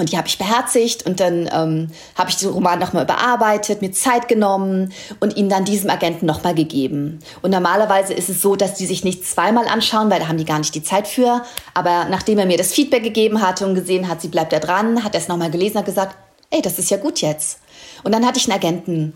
[0.00, 3.92] Und die habe ich beherzigt und dann ähm, habe ich den Roman nochmal überarbeitet, mir
[3.92, 7.18] Zeit genommen und ihn dann diesem Agenten nochmal gegeben.
[7.42, 10.46] Und normalerweise ist es so, dass die sich nicht zweimal anschauen, weil da haben die
[10.46, 11.42] gar nicht die Zeit für.
[11.74, 15.04] Aber nachdem er mir das Feedback gegeben hatte und gesehen hat, sie bleibt da dran,
[15.04, 16.16] hat er es nochmal gelesen und gesagt,
[16.48, 17.58] ey, das ist ja gut jetzt.
[18.02, 19.12] Und dann hatte ich einen Agenten.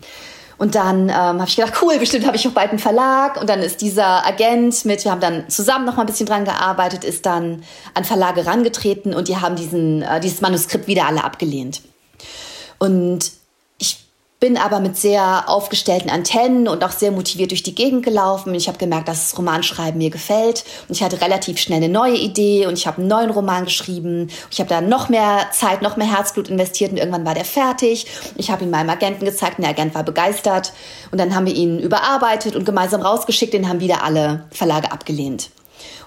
[0.57, 3.39] Und dann ähm, habe ich gedacht, cool, bestimmt habe ich auch bald einen Verlag.
[3.39, 6.45] Und dann ist dieser Agent mit, wir haben dann zusammen noch mal ein bisschen dran
[6.45, 7.63] gearbeitet, ist dann
[7.93, 11.81] an Verlage rangetreten und die haben diesen, äh, dieses Manuskript wieder alle abgelehnt.
[12.79, 13.31] Und
[14.45, 18.53] bin aber mit sehr aufgestellten Antennen und auch sehr motiviert durch die Gegend gelaufen.
[18.53, 22.15] Ich habe gemerkt, dass das Romanschreiben mir gefällt und ich hatte relativ schnell eine neue
[22.15, 24.29] Idee und ich habe einen neuen Roman geschrieben.
[24.51, 28.05] Ich habe da noch mehr Zeit, noch mehr Herzblut investiert und irgendwann war der fertig.
[28.37, 30.73] Ich habe ihn meinem Agenten gezeigt und der Agent war begeistert
[31.09, 33.55] und dann haben wir ihn überarbeitet und gemeinsam rausgeschickt.
[33.55, 35.49] Den haben wieder alle Verlage abgelehnt.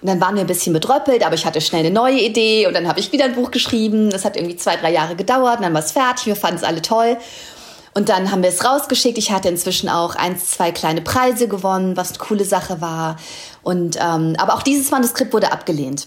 [0.01, 2.75] Und dann waren wir ein bisschen bedröppelt, aber ich hatte schnell eine neue Idee und
[2.75, 4.11] dann habe ich wieder ein Buch geschrieben.
[4.11, 6.27] Das hat irgendwie zwei, drei Jahre gedauert und dann war es fertig.
[6.27, 7.17] Wir fanden es alle toll.
[7.99, 9.19] Und dann haben wir es rausgeschickt.
[9.19, 13.17] Ich hatte inzwischen auch eins, zwei kleine Preise gewonnen, was eine coole Sache war.
[13.65, 16.07] Und ähm, aber auch dieses Manuskript wurde abgelehnt.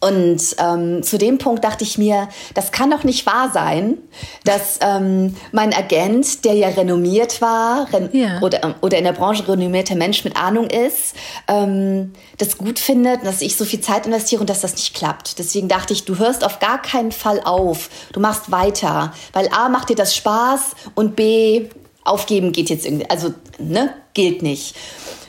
[0.00, 3.96] Und ähm, zu dem Punkt dachte ich mir, das kann doch nicht wahr sein,
[4.44, 8.40] dass ähm, mein Agent, der ja renommiert war ren ja.
[8.42, 11.14] oder, oder in der Branche renommierter Mensch mit Ahnung ist,
[11.48, 15.38] ähm, das gut findet, dass ich so viel Zeit investiere und dass das nicht klappt.
[15.38, 19.70] Deswegen dachte ich, du hörst auf gar keinen Fall auf, du machst weiter, weil A
[19.70, 21.70] macht dir das Spaß und B
[22.04, 24.76] aufgeben geht jetzt irgendwie, also ne, gilt nicht.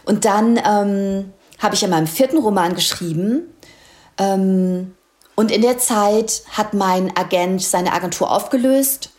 [0.04, 3.44] Und dann ähm, habe ich in meinem vierten Roman geschrieben
[4.18, 4.94] ähm,
[5.36, 9.12] und in der Zeit hat mein Agent seine Agentur aufgelöst,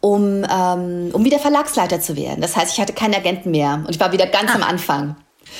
[0.00, 2.40] um, ähm, um wieder Verlagsleiter zu werden.
[2.40, 4.54] Das heißt, ich hatte keinen Agenten mehr und ich war wieder ganz ah.
[4.54, 5.16] am Anfang.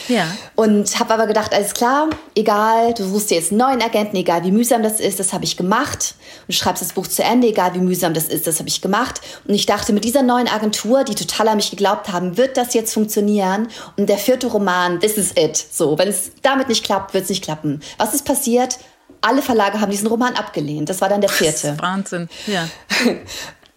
[0.09, 0.27] Ja.
[0.55, 4.45] Und habe aber gedacht, alles klar, egal, du suchst dir jetzt einen neuen Agenten, egal
[4.45, 6.15] wie mühsam das ist, das habe ich gemacht.
[6.43, 8.81] Und du schreibst das Buch zu Ende, egal wie mühsam das ist, das habe ich
[8.81, 9.21] gemacht.
[9.47, 12.75] Und ich dachte, mit dieser neuen Agentur, die total an mich geglaubt haben, wird das
[12.75, 13.69] jetzt funktionieren.
[13.97, 15.57] Und der vierte Roman, this is it.
[15.57, 17.81] So, wenn es damit nicht klappt, wird es nicht klappen.
[17.99, 18.79] Was ist passiert?
[19.23, 20.89] Alle Verlage haben diesen Roman abgelehnt.
[20.89, 21.77] Das war dann der vierte.
[21.81, 22.69] Wahnsinn, ja.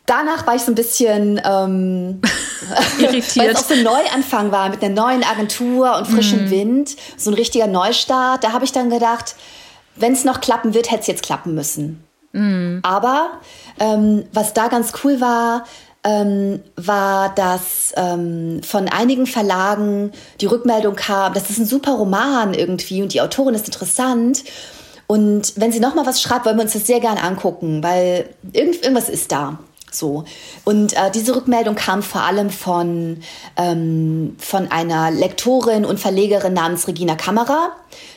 [0.10, 2.22] danach war ich so ein bisschen ähm,
[3.00, 6.50] irritiert, weil es auch so ein Neuanfang war mit einer neuen Agentur und frischem mm.
[6.50, 8.44] Wind, so ein richtiger Neustart.
[8.44, 9.36] Da habe ich dann gedacht,
[9.96, 12.04] wenn es noch klappen wird, hätte es jetzt klappen müssen.
[12.32, 12.80] Mm.
[12.82, 13.40] Aber
[13.80, 15.66] ähm, was da ganz cool war,
[16.04, 22.54] ähm, war, dass ähm, von einigen Verlagen die Rückmeldung kam, das ist ein super Roman
[22.54, 24.44] irgendwie und die Autorin ist interessant.
[25.08, 28.30] Und wenn sie noch mal was schreibt, wollen wir uns das sehr gerne angucken, weil
[28.54, 29.58] irgend, irgendwas ist da.
[29.92, 30.24] So.
[30.66, 33.22] Und äh, diese Rückmeldung kam vor allem von,
[33.58, 37.72] ähm, von einer Lektorin und Verlegerin namens Regina Kammerer,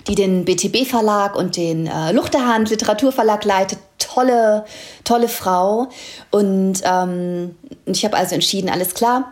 [0.06, 3.78] die den BTB-Verlag und den äh, Luchterhand Literaturverlag leitet.
[3.98, 4.64] Tolle,
[5.04, 5.88] tolle Frau.
[6.30, 7.56] Und ähm,
[7.86, 9.30] ich habe also entschieden, alles klar.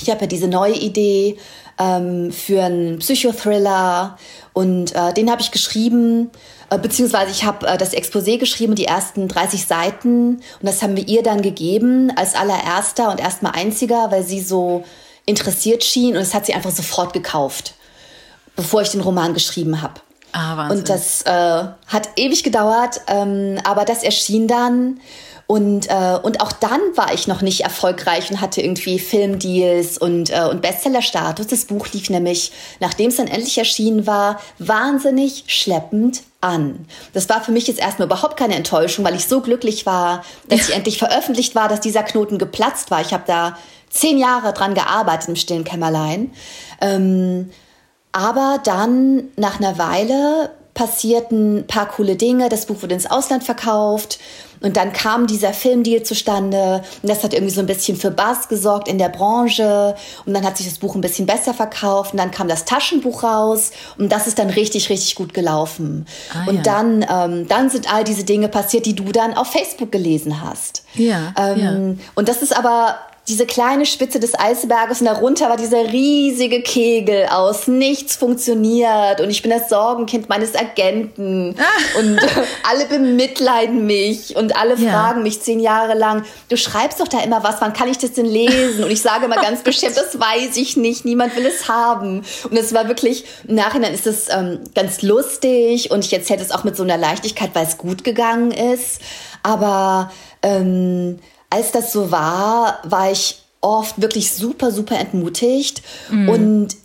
[0.00, 1.36] Ich habe ja diese neue Idee
[1.78, 4.16] ähm, für einen Psychothriller
[4.52, 6.30] und äh, den habe ich geschrieben
[6.70, 10.36] äh, beziehungsweise ich habe äh, das Exposé geschrieben, die ersten 30 Seiten.
[10.36, 14.84] Und das haben wir ihr dann gegeben als allererster und erstmal einziger, weil sie so
[15.26, 16.16] interessiert schien.
[16.16, 17.74] Und es hat sie einfach sofort gekauft,
[18.56, 19.94] bevor ich den Roman geschrieben habe.
[20.32, 20.78] Ah, Wahnsinn.
[20.78, 25.00] Und das äh, hat ewig gedauert, ähm, aber das erschien dann.
[25.50, 30.30] Und, äh, und auch dann war ich noch nicht erfolgreich und hatte irgendwie Filmdeals und,
[30.30, 31.48] äh, und Bestsellerstatus.
[31.48, 36.86] Das Buch lief nämlich, nachdem es dann endlich erschienen war, wahnsinnig schleppend an.
[37.14, 40.68] Das war für mich jetzt erstmal überhaupt keine Enttäuschung, weil ich so glücklich war, dass
[40.68, 43.00] ich endlich veröffentlicht war, dass dieser Knoten geplatzt war.
[43.00, 43.58] Ich habe da
[43.88, 46.30] zehn Jahre dran gearbeitet im stillen Kämmerlein.
[46.80, 47.50] Ähm,
[48.12, 52.48] aber dann nach einer Weile passierten ein paar coole Dinge.
[52.48, 54.20] Das Buch wurde ins Ausland verkauft.
[54.60, 56.82] Und dann kam dieser Filmdeal zustande.
[57.02, 59.94] Und das hat irgendwie so ein bisschen für Bass gesorgt in der Branche.
[60.26, 62.12] Und dann hat sich das Buch ein bisschen besser verkauft.
[62.12, 63.72] Und dann kam das Taschenbuch raus.
[63.98, 66.06] Und das ist dann richtig, richtig gut gelaufen.
[66.34, 66.62] Ah, und ja.
[66.62, 70.84] dann, ähm, dann sind all diese Dinge passiert, die du dann auf Facebook gelesen hast.
[70.94, 71.58] Ja, ähm,
[71.98, 72.04] ja.
[72.14, 77.26] Und das ist aber diese kleine Spitze des Eisberges und darunter war dieser riesige Kegel
[77.26, 77.68] aus.
[77.68, 81.98] Nichts funktioniert und ich bin das Sorgenkind meines Agenten ah.
[81.98, 82.18] und
[82.68, 84.90] alle bemitleiden mich und alle ja.
[84.90, 88.12] fragen mich zehn Jahre lang, du schreibst doch da immer was, wann kann ich das
[88.12, 88.82] denn lesen?
[88.82, 92.22] Und ich sage immer ganz bestimmt, das weiß ich nicht, niemand will es haben.
[92.50, 96.50] Und es war wirklich, im Nachhinein ist es ähm, ganz lustig und ich erzähle es
[96.50, 99.00] auch mit so einer Leichtigkeit, weil es gut gegangen ist.
[99.42, 100.10] Aber
[100.42, 101.18] ähm,
[101.50, 105.82] als das so war, war ich oft wirklich super, super entmutigt.
[106.10, 106.28] Mhm.
[106.28, 106.76] Und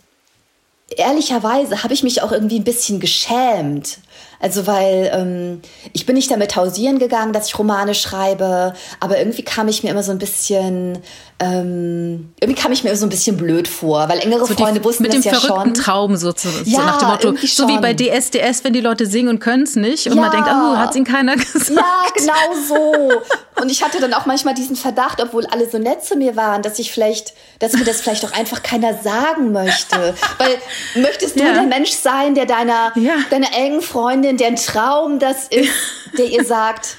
[0.96, 3.98] ehrlicherweise habe ich mich auch irgendwie ein bisschen geschämt,
[4.38, 5.60] also weil ähm,
[5.92, 9.90] ich bin nicht damit hausieren gegangen, dass ich Romane schreibe, aber irgendwie kam ich mir
[9.90, 10.98] immer so ein bisschen,
[11.40, 14.84] ähm, irgendwie kam ich mir so ein bisschen blöd vor, weil engere so Freunde die,
[14.84, 15.84] wussten mit das dem ja verrückten schon.
[15.84, 19.06] Traum so, zu, ja, so nach dem Motto, so wie bei DSDS, wenn die Leute
[19.06, 20.22] singen und können es nicht und ja.
[20.22, 21.70] man denkt, oh, hat ihnen keiner gesagt.
[21.70, 22.34] Ja, genau
[22.68, 23.10] so.
[23.60, 26.62] Und ich hatte dann auch manchmal diesen Verdacht, obwohl alle so nett zu mir waren,
[26.62, 30.14] dass ich vielleicht, dass mir das vielleicht auch einfach keiner sagen möchte.
[30.38, 30.58] Weil
[30.94, 31.54] möchtest du ja.
[31.54, 33.16] der Mensch sein, der deiner, ja.
[33.30, 35.72] deiner engen Freundin, der ein Traum das ist,
[36.18, 36.96] der ihr sagt,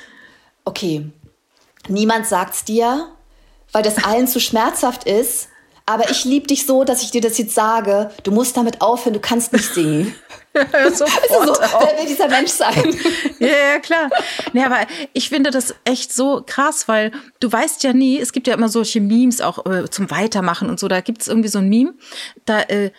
[0.66, 1.06] okay,
[1.88, 3.08] niemand sagt's dir,
[3.72, 5.50] weil das allen zu schmerzhaft ist,
[5.86, 9.14] aber ich liebe dich so, dass ich dir das jetzt sage, du musst damit aufhören,
[9.14, 10.14] du kannst nicht singen.
[10.78, 12.96] Ja, so, wer will dieser Mensch sein?
[13.40, 14.10] ja, ja, klar.
[14.54, 14.80] Nee, aber
[15.14, 18.70] ich finde das echt so krass, weil du weißt ja nie, es gibt ja immer
[18.70, 20.88] solche Memes auch äh, zum Weitermachen und so.
[20.88, 21.94] Da gibt es irgendwie so ein Meme,
[22.46, 22.92] da äh,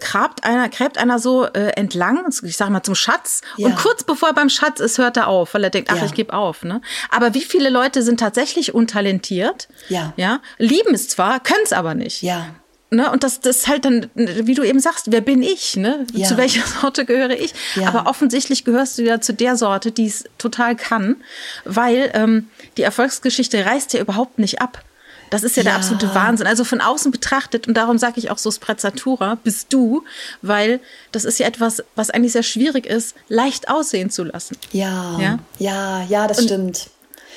[0.00, 3.40] grabt einer, gräbt einer so äh, entlang, ich sag mal zum Schatz.
[3.56, 3.68] Ja.
[3.68, 6.04] Und kurz bevor er beim Schatz ist, hört er auf, weil er denkt, ach, ja.
[6.04, 6.64] ich gebe auf.
[6.64, 6.80] Ne?
[7.10, 9.68] Aber wie viele Leute sind tatsächlich untalentiert?
[9.88, 10.12] Ja.
[10.16, 12.22] ja lieben es zwar, können es aber nicht.
[12.22, 12.54] Ja.
[12.90, 13.10] Ne?
[13.10, 15.76] Und das, das halt dann, wie du eben sagst, wer bin ich?
[15.76, 16.06] Ne?
[16.12, 16.28] Ja.
[16.28, 17.54] Zu welcher Sorte gehöre ich?
[17.74, 17.88] Ja.
[17.88, 21.16] Aber offensichtlich gehörst du ja zu der Sorte, die es total kann,
[21.64, 24.82] weil ähm, die Erfolgsgeschichte reißt ja überhaupt nicht ab.
[25.30, 26.46] Das ist ja, ja, der absolute Wahnsinn.
[26.46, 30.04] Also von außen betrachtet, und darum sage ich auch so Sprezzatura, bist du,
[30.42, 30.78] weil
[31.10, 34.56] das ist ja etwas, was eigentlich sehr schwierig ist, leicht aussehen zu lassen.
[34.72, 36.90] Ja, ja, ja, ja das und, stimmt.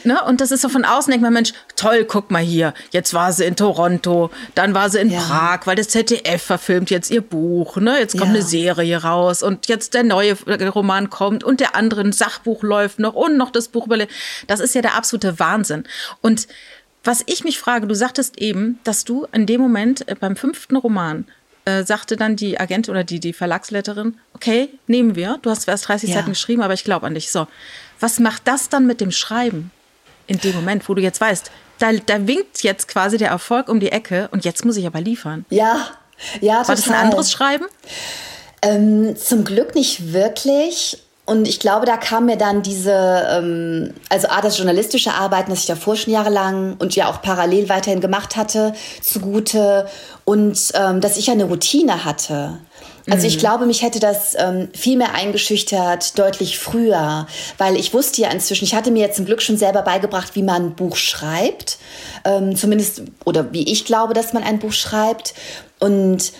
[0.07, 0.23] Ne?
[0.23, 3.33] Und das ist so von außen, denkt man, Mensch, toll, guck mal hier, jetzt war
[3.33, 5.19] sie in Toronto, dann war sie in ja.
[5.19, 7.99] Prag, weil das ZDF verfilmt jetzt ihr Buch, ne?
[7.99, 8.35] Jetzt kommt ja.
[8.35, 10.37] eine Serie raus und jetzt der neue
[10.69, 14.13] Roman kommt und der andere ein Sachbuch läuft noch und noch das Buch überlebt.
[14.47, 15.83] Das ist ja der absolute Wahnsinn.
[16.21, 16.47] Und
[17.03, 20.77] was ich mich frage, du sagtest eben, dass du in dem Moment äh, beim fünften
[20.77, 21.25] Roman
[21.65, 25.37] äh, sagte dann die Agentin oder die, die Verlagsletterin, okay, nehmen wir.
[25.41, 26.15] Du hast erst 30 ja.
[26.15, 27.29] Seiten geschrieben, aber ich glaube an dich.
[27.29, 27.47] So,
[27.99, 29.71] was macht das dann mit dem Schreiben
[30.27, 33.79] in dem Moment, wo du jetzt weißt, da, da winkt jetzt quasi der Erfolg um
[33.79, 35.45] die Ecke und jetzt muss ich aber liefern.
[35.49, 35.87] Ja,
[36.41, 36.67] ja, total.
[36.67, 37.65] War das ein anderes Schreiben?
[38.61, 40.99] Ähm, zum Glück nicht wirklich.
[41.25, 45.59] Und ich glaube, da kam mir dann diese, ähm, also A, das journalistische Arbeiten, das
[45.59, 49.89] ich davor schon jahrelang und ja auch parallel weiterhin gemacht hatte, zugute.
[50.23, 52.59] Und ähm, dass ich ja eine Routine hatte.
[53.09, 53.39] Also ich mhm.
[53.39, 58.65] glaube, mich hätte das ähm, viel mehr eingeschüchtert, deutlich früher, weil ich wusste ja inzwischen,
[58.65, 61.77] ich hatte mir jetzt zum Glück schon selber beigebracht, wie man ein Buch schreibt,
[62.25, 65.33] ähm, zumindest, oder wie ich glaube, dass man ein Buch schreibt.
[65.79, 66.33] Und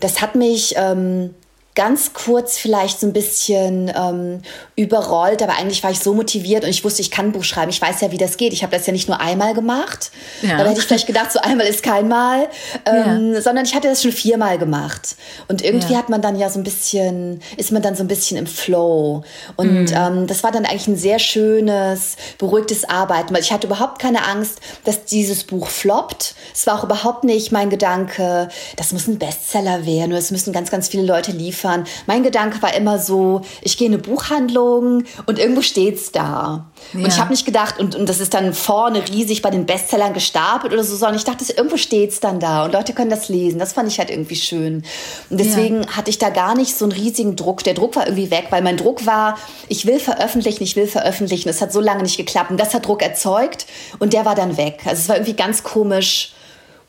[0.00, 1.34] das hat mich ähm,
[1.78, 4.42] ganz kurz vielleicht so ein bisschen ähm,
[4.74, 7.70] überrollt, aber eigentlich war ich so motiviert und ich wusste, ich kann ein Buch schreiben.
[7.70, 8.52] Ich weiß ja, wie das geht.
[8.52, 10.10] Ich habe das ja nicht nur einmal gemacht.
[10.42, 10.58] Ja.
[10.58, 12.48] Da hätte ich vielleicht gedacht, so einmal ist kein Mal,
[12.84, 13.40] ähm, ja.
[13.40, 15.14] sondern ich hatte das schon viermal gemacht.
[15.46, 16.00] Und irgendwie ja.
[16.00, 19.22] hat man dann ja so ein bisschen, ist man dann so ein bisschen im Flow.
[19.54, 19.94] Und mhm.
[19.94, 24.26] ähm, das war dann eigentlich ein sehr schönes, beruhigtes Arbeiten, weil ich hatte überhaupt keine
[24.26, 26.34] Angst, dass dieses Buch floppt.
[26.52, 30.52] Es war auch überhaupt nicht mein Gedanke, das muss ein Bestseller werden oder es müssen
[30.52, 31.84] ganz, ganz viele Leute liefern liefern.
[32.06, 36.66] Mein Gedanke war immer so, ich gehe in eine Buchhandlung und irgendwo steht's da.
[36.92, 37.00] Ja.
[37.00, 40.14] Und ich habe nicht gedacht, und, und das ist dann vorne riesig bei den Bestsellern
[40.14, 43.58] gestapelt oder so, sondern ich dachte, irgendwo steht's dann da und Leute können das lesen.
[43.58, 44.84] Das fand ich halt irgendwie schön.
[45.30, 45.96] Und deswegen ja.
[45.96, 47.64] hatte ich da gar nicht so einen riesigen Druck.
[47.64, 51.48] Der Druck war irgendwie weg, weil mein Druck war, ich will veröffentlichen, ich will veröffentlichen.
[51.48, 52.50] Es hat so lange nicht geklappt.
[52.50, 53.66] Und das hat Druck erzeugt
[53.98, 54.80] und der war dann weg.
[54.84, 56.32] Also es war irgendwie ganz komisch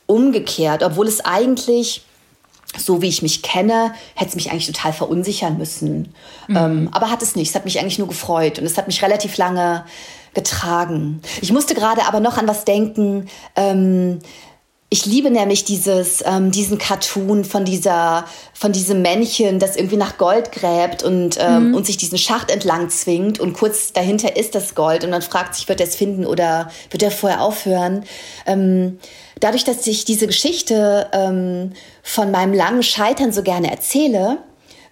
[0.05, 2.01] umgekehrt, obwohl es eigentlich
[2.77, 6.13] so wie ich mich kenne, hätte es mich eigentlich total verunsichern müssen.
[6.47, 6.55] Mhm.
[6.55, 7.49] Ähm, aber hat es nicht.
[7.49, 9.85] Es hat mich eigentlich nur gefreut und es hat mich relativ lange
[10.33, 11.21] getragen.
[11.41, 13.27] Ich musste gerade aber noch an was denken.
[13.55, 14.19] Ähm,
[14.91, 20.17] ich liebe nämlich dieses, ähm, diesen Cartoon von dieser, von diesem Männchen, das irgendwie nach
[20.17, 21.75] Gold gräbt und, ähm, mhm.
[21.75, 25.53] und sich diesen Schacht entlang zwingt und kurz dahinter ist das Gold und man fragt
[25.53, 28.03] sich, wird er es finden oder wird er vorher aufhören?
[28.47, 28.99] Ähm,
[29.39, 34.39] dadurch, dass ich diese Geschichte ähm, von meinem langen Scheitern so gerne erzähle,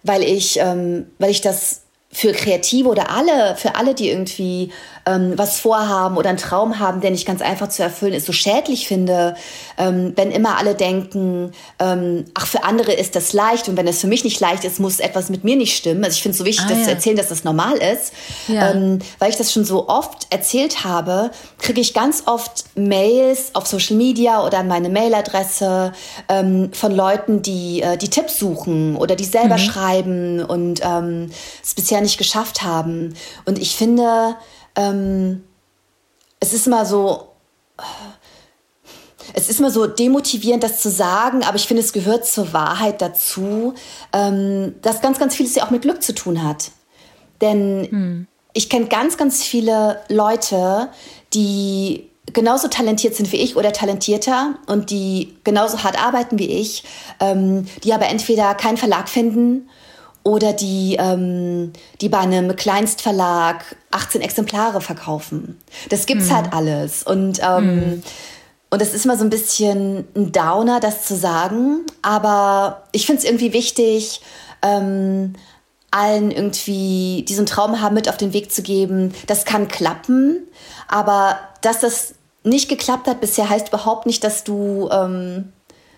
[0.04, 1.82] weil ich, ähm, weil ich das
[2.18, 4.72] für Kreative oder alle, für alle, die irgendwie
[5.06, 8.34] ähm, was vorhaben oder einen Traum haben, der nicht ganz einfach zu erfüllen ist, so
[8.34, 9.36] schädlich finde,
[9.78, 14.02] ähm, wenn immer alle denken, ähm, ach, für andere ist das leicht und wenn es
[14.02, 16.04] für mich nicht leicht ist, muss etwas mit mir nicht stimmen.
[16.04, 16.84] Also ich finde es so wichtig, ah, das ja.
[16.86, 18.12] zu erzählen, dass das normal ist.
[18.48, 18.72] Ja.
[18.72, 23.68] Ähm, weil ich das schon so oft erzählt habe, kriege ich ganz oft Mails auf
[23.68, 25.94] Social Media oder an meine Mailadresse
[26.30, 29.62] ähm, von Leuten, die äh, die Tipps suchen oder die selber mhm.
[29.62, 31.30] schreiben und ähm,
[31.64, 33.14] es bisher nicht geschafft haben.
[33.44, 34.38] Und ich finde,
[34.78, 35.44] ähm,
[36.40, 37.28] es ist immer so,
[39.34, 43.02] es ist immer so demotivierend, das zu sagen, aber ich finde, es gehört zur Wahrheit
[43.02, 43.74] dazu,
[44.14, 46.72] ähm, dass ganz, ganz vieles ja auch mit Glück zu tun hat.
[47.42, 48.28] Denn hm.
[48.54, 50.90] ich kenne ganz, ganz viele Leute,
[51.34, 56.84] die genauso talentiert sind wie ich oder talentierter und die genauso hart arbeiten wie ich,
[57.20, 59.70] ähm, die aber entweder keinen Verlag finden
[60.28, 65.58] oder die, ähm, die bei einem Kleinstverlag 18 Exemplare verkaufen.
[65.88, 66.36] Das gibt's mhm.
[66.36, 67.04] halt alles.
[67.04, 68.04] Und, ähm, mhm.
[68.70, 71.86] und es ist immer so ein bisschen ein Downer, das zu sagen.
[72.02, 74.20] Aber ich finde es irgendwie wichtig,
[74.62, 75.32] ähm,
[75.92, 79.14] allen irgendwie diesen Traum haben, mit auf den Weg zu geben.
[79.28, 80.46] Das kann klappen,
[80.90, 85.54] aber dass das nicht geklappt hat bisher, heißt überhaupt nicht, dass du ähm,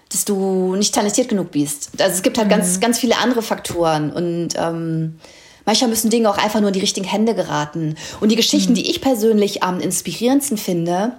[0.09, 1.89] dass du nicht talentiert genug bist.
[1.99, 2.51] Also es gibt halt mhm.
[2.51, 5.19] ganz, ganz viele andere Faktoren und ähm,
[5.65, 7.95] manchmal müssen Dinge auch einfach nur in die richtigen Hände geraten.
[8.19, 8.75] Und die Geschichten, mhm.
[8.75, 11.13] die ich persönlich am inspirierendsten finde,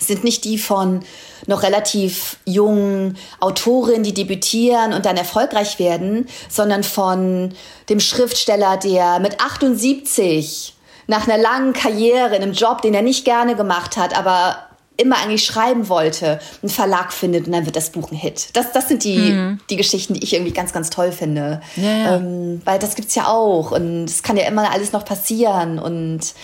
[0.00, 1.00] sind nicht die von
[1.46, 7.52] noch relativ jungen Autorinnen, die debütieren und dann erfolgreich werden, sondern von
[7.88, 10.74] dem Schriftsteller, der mit 78
[11.06, 14.56] nach einer langen Karriere in einem Job, den er nicht gerne gemacht hat, aber
[15.02, 18.48] immer eigentlich schreiben wollte, einen Verlag findet und dann wird das Buch ein Hit.
[18.54, 19.60] Das, das sind die, mhm.
[19.68, 21.60] die Geschichten, die ich irgendwie ganz, ganz toll finde.
[21.76, 22.16] Ja, ja.
[22.16, 26.34] Ähm, weil das gibt's ja auch und es kann ja immer alles noch passieren und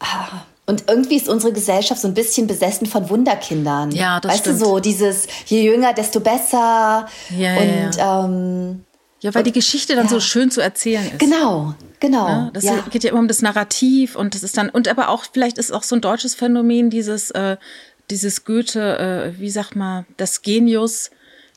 [0.00, 3.92] ah, und irgendwie ist unsere Gesellschaft so ein bisschen besessen von Wunderkindern.
[3.92, 4.60] Ja, das weißt stimmt.
[4.60, 7.06] du so, dieses je jünger, desto besser.
[7.36, 8.84] Ja, und ja, ähm,
[9.20, 11.20] ja weil und, die Geschichte dann so schön zu erzählen ist.
[11.20, 12.28] Genau, Genau.
[12.28, 12.84] Ja, das ja.
[12.90, 15.72] geht ja immer um das Narrativ und das ist dann, und aber auch, vielleicht ist
[15.72, 17.56] auch so ein deutsches Phänomen, dieses, äh,
[18.10, 21.10] dieses Goethe, äh, wie sagt man, das Genius,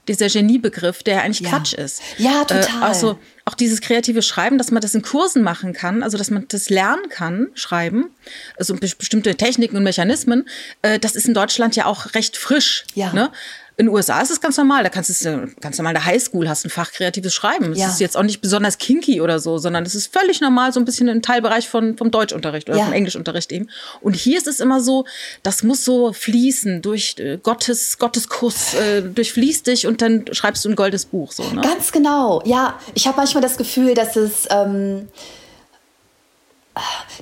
[0.08, 1.50] dieser Geniebegriff, der eigentlich ja.
[1.50, 2.02] Quatsch ist.
[2.18, 2.82] Ja, total.
[2.82, 6.32] Äh, also auch dieses kreative Schreiben, dass man das in Kursen machen kann, also dass
[6.32, 8.10] man das lernen kann, schreiben,
[8.58, 10.48] also bestimmte Techniken und Mechanismen,
[10.82, 12.86] äh, das ist in Deutschland ja auch recht frisch.
[12.96, 13.14] Ja.
[13.14, 13.32] Ne?
[13.80, 14.84] In den USA ist es ganz normal.
[14.84, 17.72] Da kannst du ganz normal in der Highschool hast ein Fach kreatives Schreiben.
[17.72, 17.88] Es ja.
[17.88, 20.86] ist jetzt auch nicht besonders kinky oder so, sondern es ist völlig normal, so ein
[20.86, 22.84] bisschen ein Teilbereich von, vom Deutschunterricht oder ja.
[22.84, 23.70] vom Englischunterricht eben.
[24.02, 25.06] Und hier ist es immer so,
[25.44, 30.66] das muss so fließen durch äh, Gottes, Gottes Kuss, äh, durchfließt dich und dann schreibst
[30.66, 31.32] du ein goldes Buch.
[31.32, 31.62] So, ne?
[31.62, 32.42] Ganz genau.
[32.44, 35.08] Ja, ich habe manchmal das Gefühl, dass es ähm,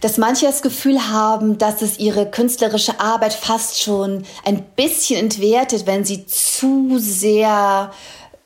[0.01, 5.85] dass manche das Gefühl haben, dass es ihre künstlerische Arbeit fast schon ein bisschen entwertet,
[5.85, 7.91] wenn sie zu sehr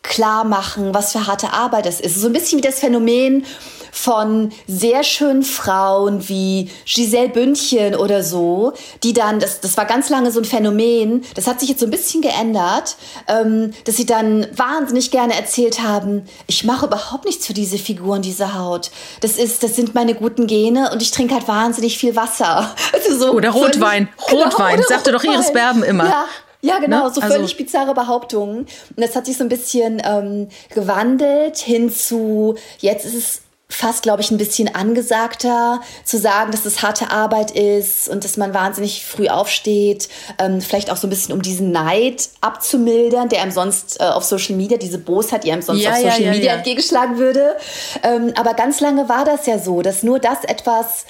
[0.03, 2.15] klar machen, was für harte Arbeit es ist.
[2.15, 3.45] So ein bisschen wie das Phänomen,
[3.91, 8.73] von sehr schönen Frauen wie Giselle Bündchen oder so,
[9.03, 11.85] die dann, das, das war ganz lange so ein Phänomen, das hat sich jetzt so
[11.85, 12.95] ein bisschen geändert,
[13.27, 18.21] ähm, dass sie dann wahnsinnig gerne erzählt haben, ich mache überhaupt nichts für diese Figuren,
[18.21, 18.91] diese Haut.
[19.19, 22.73] Das ist, das sind meine guten Gene und ich trinke halt wahnsinnig viel Wasser.
[22.93, 25.29] Also so oder Rotwein, genau, Rotwein, oder sagte Rotwein.
[25.29, 26.05] doch Iris Berben immer.
[26.05, 26.25] Ja.
[26.61, 27.13] Ja, genau, ne?
[27.13, 28.59] so völlig also, bizarre Behauptungen.
[28.59, 33.41] Und das hat sich so ein bisschen ähm, gewandelt hin zu, jetzt ist es
[33.71, 38.37] fast, glaube ich, ein bisschen angesagter zu sagen, dass es harte Arbeit ist und dass
[38.37, 40.09] man wahnsinnig früh aufsteht.
[40.39, 44.23] Ähm, vielleicht auch so ein bisschen, um diesen Neid abzumildern, der einem sonst äh, auf
[44.23, 47.55] Social Media, diese Bosheit, die einem sonst ja, auf Social ja, Media ja, entgegenschlagen würde.
[48.03, 51.05] Ähm, aber ganz lange war das ja so, dass nur das etwas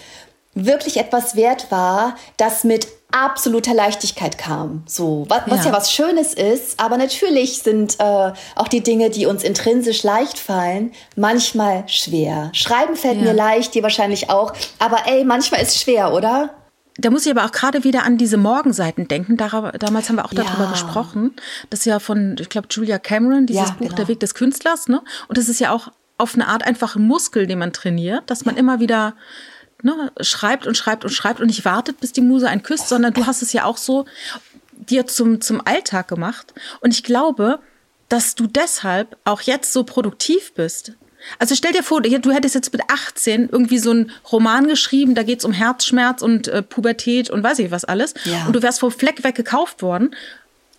[0.54, 4.84] wirklich etwas wert war, das mit absoluter Leichtigkeit kam.
[4.86, 5.72] So, was, was ja.
[5.72, 10.40] ja was Schönes ist, aber natürlich sind äh, auch die Dinge, die uns intrinsisch leicht
[10.40, 12.50] fallen, manchmal schwer.
[12.54, 13.24] Schreiben fällt ja.
[13.24, 16.56] mir leicht, dir wahrscheinlich auch, aber ey, manchmal ist es schwer, oder?
[16.98, 19.38] Da muss ich aber auch gerade wieder an diese Morgenseiten denken.
[19.38, 20.72] damals haben wir auch darüber ja.
[20.72, 21.34] gesprochen.
[21.70, 23.96] Das ist ja von, ich glaube, Julia Cameron, dieses ja, Buch genau.
[23.96, 24.88] Der Weg des Künstlers.
[24.88, 25.02] Ne?
[25.28, 28.46] Und das ist ja auch auf eine Art einfach ein Muskel, den man trainiert, dass
[28.46, 29.16] man immer wieder
[29.84, 33.14] ne, schreibt und schreibt und schreibt und nicht wartet, bis die Muse einen küsst, sondern
[33.14, 34.06] du hast es ja auch so
[34.72, 36.54] dir zum, zum Alltag gemacht.
[36.80, 37.60] Und ich glaube,
[38.10, 40.94] dass du deshalb auch jetzt so produktiv bist.
[41.40, 45.24] Also stell dir vor, du hättest jetzt mit 18 irgendwie so einen Roman geschrieben, da
[45.24, 48.16] geht es um Herzschmerz und äh, Pubertät und weiß ich was alles.
[48.26, 48.46] Ja.
[48.48, 50.16] Und du wärst vom Fleck weg gekauft worden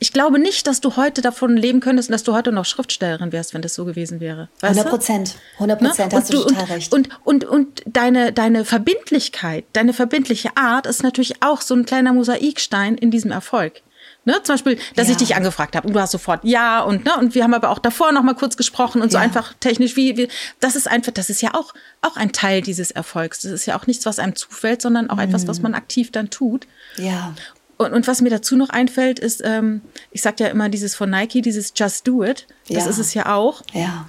[0.03, 3.31] ich glaube nicht, dass du heute davon leben könntest und dass du heute noch Schriftstellerin
[3.31, 4.49] wärst, wenn das so gewesen wäre.
[4.61, 5.37] 100 Prozent.
[5.55, 6.19] 100 Prozent, ne?
[6.19, 6.93] hast du, total und, recht.
[6.93, 12.13] Und, und, und deine, deine Verbindlichkeit, deine verbindliche Art ist natürlich auch so ein kleiner
[12.13, 13.83] Mosaikstein in diesem Erfolg.
[14.25, 15.13] Ne, zum Beispiel, dass ja.
[15.13, 17.71] ich dich angefragt habe und du hast sofort ja und ne und wir haben aber
[17.71, 20.29] auch davor noch mal kurz gesprochen und so einfach technisch wie, wie
[20.61, 23.77] das ist einfach das ist ja auch auch ein Teil dieses Erfolgs das ist ja
[23.77, 25.23] auch nichts was einem zufällt sondern auch mhm.
[25.23, 27.35] etwas was man aktiv dann tut ja
[27.79, 31.11] und, und was mir dazu noch einfällt, ist, ähm, ich sage ja immer dieses von
[31.11, 32.47] Nike, dieses Just Do It.
[32.69, 32.91] Das ja.
[32.91, 33.63] ist es ja auch.
[33.73, 34.07] Ja.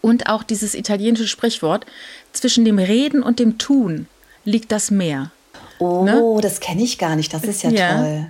[0.00, 1.86] Und auch dieses italienische Sprichwort,
[2.32, 4.06] zwischen dem Reden und dem Tun
[4.44, 5.30] liegt das Meer.
[5.78, 6.38] Oh, ne?
[6.40, 7.34] das kenne ich gar nicht.
[7.34, 8.26] Das ist ja, ja, toll.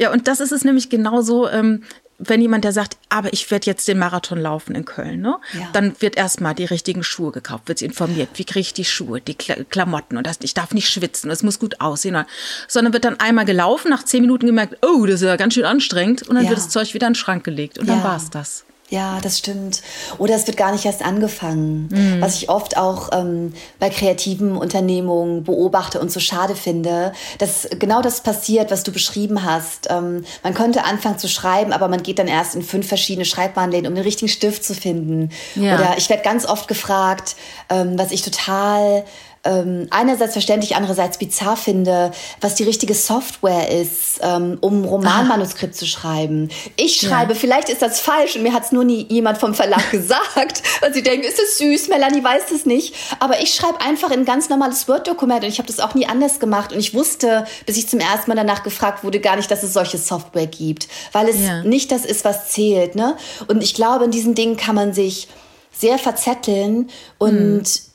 [0.00, 1.48] Ja, und das ist es nämlich genauso.
[1.48, 1.84] Ähm,
[2.18, 5.38] wenn jemand, der sagt, aber ich werde jetzt den Marathon laufen in Köln, ne?
[5.54, 5.68] Ja.
[5.72, 9.20] dann wird erstmal die richtigen Schuhe gekauft, wird sie informiert, wie kriege ich die Schuhe,
[9.20, 12.24] die Klamotten und das, ich darf nicht schwitzen, es muss gut aussehen,
[12.66, 15.64] sondern wird dann einmal gelaufen, nach zehn Minuten gemerkt, oh, das ist ja ganz schön
[15.64, 16.50] anstrengend und dann ja.
[16.50, 17.94] wird das Zeug wieder in den Schrank gelegt und ja.
[17.94, 18.64] dann war es das.
[18.90, 19.82] Ja, das stimmt.
[20.16, 21.88] Oder es wird gar nicht erst angefangen.
[21.90, 22.20] Mhm.
[22.22, 28.00] Was ich oft auch ähm, bei kreativen Unternehmungen beobachte und so schade finde, dass genau
[28.00, 29.88] das passiert, was du beschrieben hast.
[29.90, 33.86] Ähm, man könnte anfangen zu schreiben, aber man geht dann erst in fünf verschiedene Schreibwarenläden,
[33.86, 35.30] um den richtigen Stift zu finden.
[35.54, 35.74] Ja.
[35.74, 37.36] Oder ich werde ganz oft gefragt,
[37.68, 39.04] ähm, was ich total
[39.48, 45.78] ähm, einerseits verständlich, andererseits bizarr finde, was die richtige Software ist, ähm, um Romanmanuskript ah.
[45.78, 46.50] zu schreiben.
[46.76, 47.38] Ich schreibe, ja.
[47.38, 50.92] vielleicht ist das falsch und mir hat es nur nie jemand vom Verlag gesagt, weil
[50.92, 52.94] sie denken, ist es süß, Melanie weiß es nicht.
[53.20, 56.06] Aber ich schreibe einfach in ein ganz normales Word-Dokument und ich habe das auch nie
[56.06, 59.50] anders gemacht und ich wusste, bis ich zum ersten Mal danach gefragt wurde, gar nicht,
[59.50, 61.62] dass es solche Software gibt, weil es ja.
[61.62, 62.94] nicht das ist, was zählt.
[62.94, 63.16] Ne?
[63.46, 65.28] Und ich glaube, in diesen Dingen kann man sich
[65.72, 67.87] sehr verzetteln und hm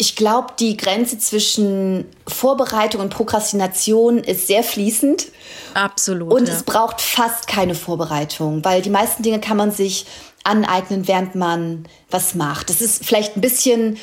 [0.00, 5.26] ich glaube, die Grenze zwischen Vorbereitung und Prokrastination ist sehr fließend.
[5.74, 6.32] Absolut.
[6.32, 6.54] Und ja.
[6.54, 10.06] es braucht fast keine Vorbereitung, weil die meisten Dinge kann man sich
[10.44, 12.70] aneignen, während man was macht.
[12.70, 13.96] Das ist vielleicht ein bisschen,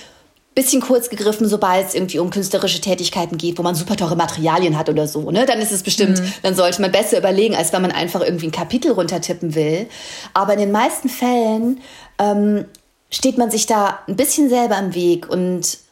[0.53, 4.77] bisschen kurz gegriffen, sobald es irgendwie um künstlerische Tätigkeiten geht, wo man super teure Materialien
[4.77, 5.31] hat oder so.
[5.31, 5.45] Ne?
[5.45, 6.33] Dann ist es bestimmt, mhm.
[6.43, 9.87] dann sollte man besser überlegen, als wenn man einfach irgendwie ein Kapitel runtertippen will.
[10.33, 11.79] Aber in den meisten Fällen
[12.19, 12.65] ähm,
[13.09, 15.84] steht man sich da ein bisschen selber im Weg und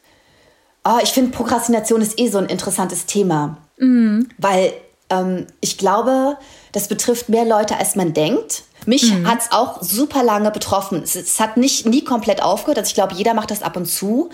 [0.85, 3.57] Oh, ich finde, Prokrastination ist eh so ein interessantes Thema.
[3.77, 4.29] Mhm.
[4.37, 4.73] Weil
[5.09, 6.37] ähm, ich glaube,
[6.71, 8.63] das betrifft mehr Leute, als man denkt.
[8.85, 9.27] Mich mhm.
[9.27, 11.01] hat es auch super lange betroffen.
[11.03, 12.79] Es, es, hat nicht nie komplett aufgehört.
[12.79, 14.29] Also ich glaube, jeder macht das ab und zu.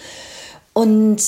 [0.74, 1.22] Und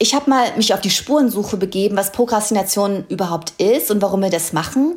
[0.00, 4.30] ich habe mal mich auf die Spurensuche begeben, was Prokrastination überhaupt ist und warum wir
[4.30, 4.94] das machen.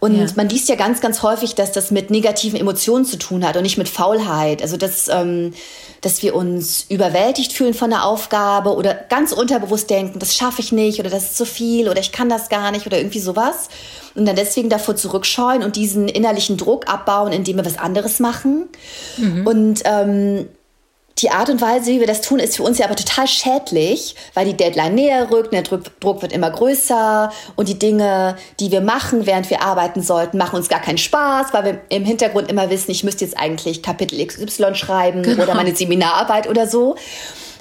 [0.00, 0.26] Und ja.
[0.36, 3.62] man liest ja ganz, ganz häufig, dass das mit negativen Emotionen zu tun hat und
[3.62, 4.62] nicht mit Faulheit.
[4.62, 5.52] Also dass, ähm,
[6.00, 10.72] dass wir uns überwältigt fühlen von der Aufgabe oder ganz unterbewusst denken, das schaffe ich
[10.72, 13.68] nicht oder das ist zu viel oder ich kann das gar nicht oder irgendwie sowas.
[14.14, 18.68] Und dann deswegen davor zurückscheuen und diesen innerlichen Druck abbauen, indem wir was anderes machen.
[19.18, 19.46] Mhm.
[19.46, 20.48] Und ähm,
[21.18, 24.14] die Art und Weise, wie wir das tun, ist für uns ja aber total schädlich,
[24.34, 28.80] weil die Deadline näher rückt, der Druck wird immer größer und die Dinge, die wir
[28.80, 32.70] machen, während wir arbeiten sollten, machen uns gar keinen Spaß, weil wir im Hintergrund immer
[32.70, 35.42] wissen, ich müsste jetzt eigentlich Kapitel XY schreiben genau.
[35.42, 36.96] oder meine Seminararbeit oder so.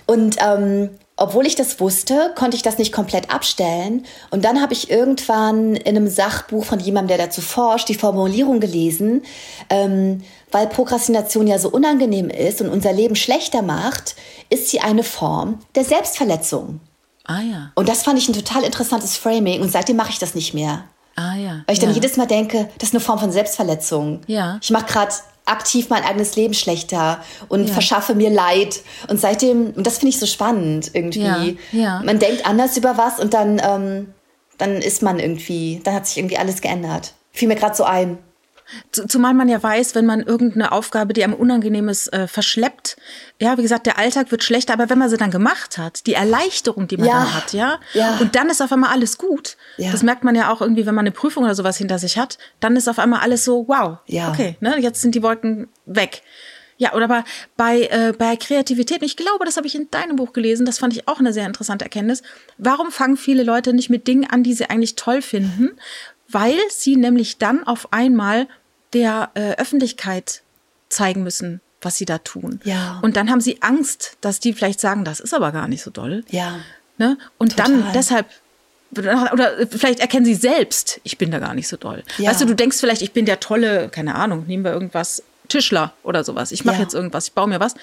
[0.06, 4.06] Und ähm, obwohl ich das wusste, konnte ich das nicht komplett abstellen.
[4.30, 8.60] Und dann habe ich irgendwann in einem Sachbuch von jemandem, der dazu forscht, die Formulierung
[8.60, 9.24] gelesen,
[9.70, 14.16] ähm, weil Prokrastination ja so unangenehm ist und unser Leben schlechter macht,
[14.50, 16.80] ist sie eine Form der Selbstverletzung.
[17.26, 17.72] Ah ja.
[17.76, 20.86] Und das fand ich ein total interessantes Framing und seitdem mache ich das nicht mehr.
[21.16, 21.64] Ah ja.
[21.66, 24.22] Weil ich dann jedes Mal denke, das ist eine Form von Selbstverletzung.
[24.28, 24.60] Ja.
[24.62, 25.14] Ich mache gerade
[25.48, 27.74] aktiv mein eigenes Leben schlechter und ja.
[27.74, 28.82] verschaffe mir Leid.
[29.08, 31.58] Und seitdem, und das finde ich so spannend irgendwie.
[31.72, 31.80] Ja.
[31.80, 32.02] Ja.
[32.04, 34.14] Man denkt anders über was und dann, ähm,
[34.58, 37.14] dann ist man irgendwie, dann hat sich irgendwie alles geändert.
[37.32, 38.18] Fiel mir gerade so ein.
[38.92, 42.98] Zumal man ja weiß, wenn man irgendeine Aufgabe, die einem unangenehm ist, äh, verschleppt,
[43.40, 46.14] ja, wie gesagt, der Alltag wird schlechter, aber wenn man sie dann gemacht hat, die
[46.14, 47.14] Erleichterung, die man ja.
[47.14, 49.58] dann hat, ja, ja, und dann ist auf einmal alles gut.
[49.78, 49.92] Ja.
[49.92, 52.38] Das merkt man ja auch irgendwie, wenn man eine Prüfung oder sowas hinter sich hat,
[52.60, 54.30] dann ist auf einmal alles so, wow, ja.
[54.30, 56.22] okay, ne, jetzt sind die Wolken weg.
[56.80, 57.24] Ja, oder bei,
[57.56, 60.94] bei, äh, bei Kreativität, ich glaube, das habe ich in deinem Buch gelesen, das fand
[60.94, 62.22] ich auch eine sehr interessante Erkenntnis.
[62.60, 65.72] Warum fangen viele Leute nicht mit Dingen an, die sie eigentlich toll finden?
[66.30, 68.48] Weil sie nämlich dann auf einmal
[68.94, 70.42] der äh, Öffentlichkeit
[70.90, 72.60] zeigen müssen, was sie da tun.
[72.64, 73.00] Ja.
[73.02, 75.92] Und dann haben sie Angst, dass die vielleicht sagen, das ist aber gar nicht so
[75.92, 76.24] doll.
[76.30, 76.60] Ja.
[76.98, 77.18] Ne?
[77.38, 77.72] Und Total.
[77.72, 78.28] dann deshalb
[78.96, 82.04] oder vielleicht erkennen sie selbst, ich bin da gar nicht so doll.
[82.18, 82.30] Ja.
[82.30, 85.94] Weißt du, du denkst vielleicht, ich bin der tolle, keine Ahnung, nehmen wir irgendwas, Tischler
[86.04, 86.52] oder sowas.
[86.52, 86.84] Ich mache ja.
[86.84, 87.76] jetzt irgendwas, ich baue mir was.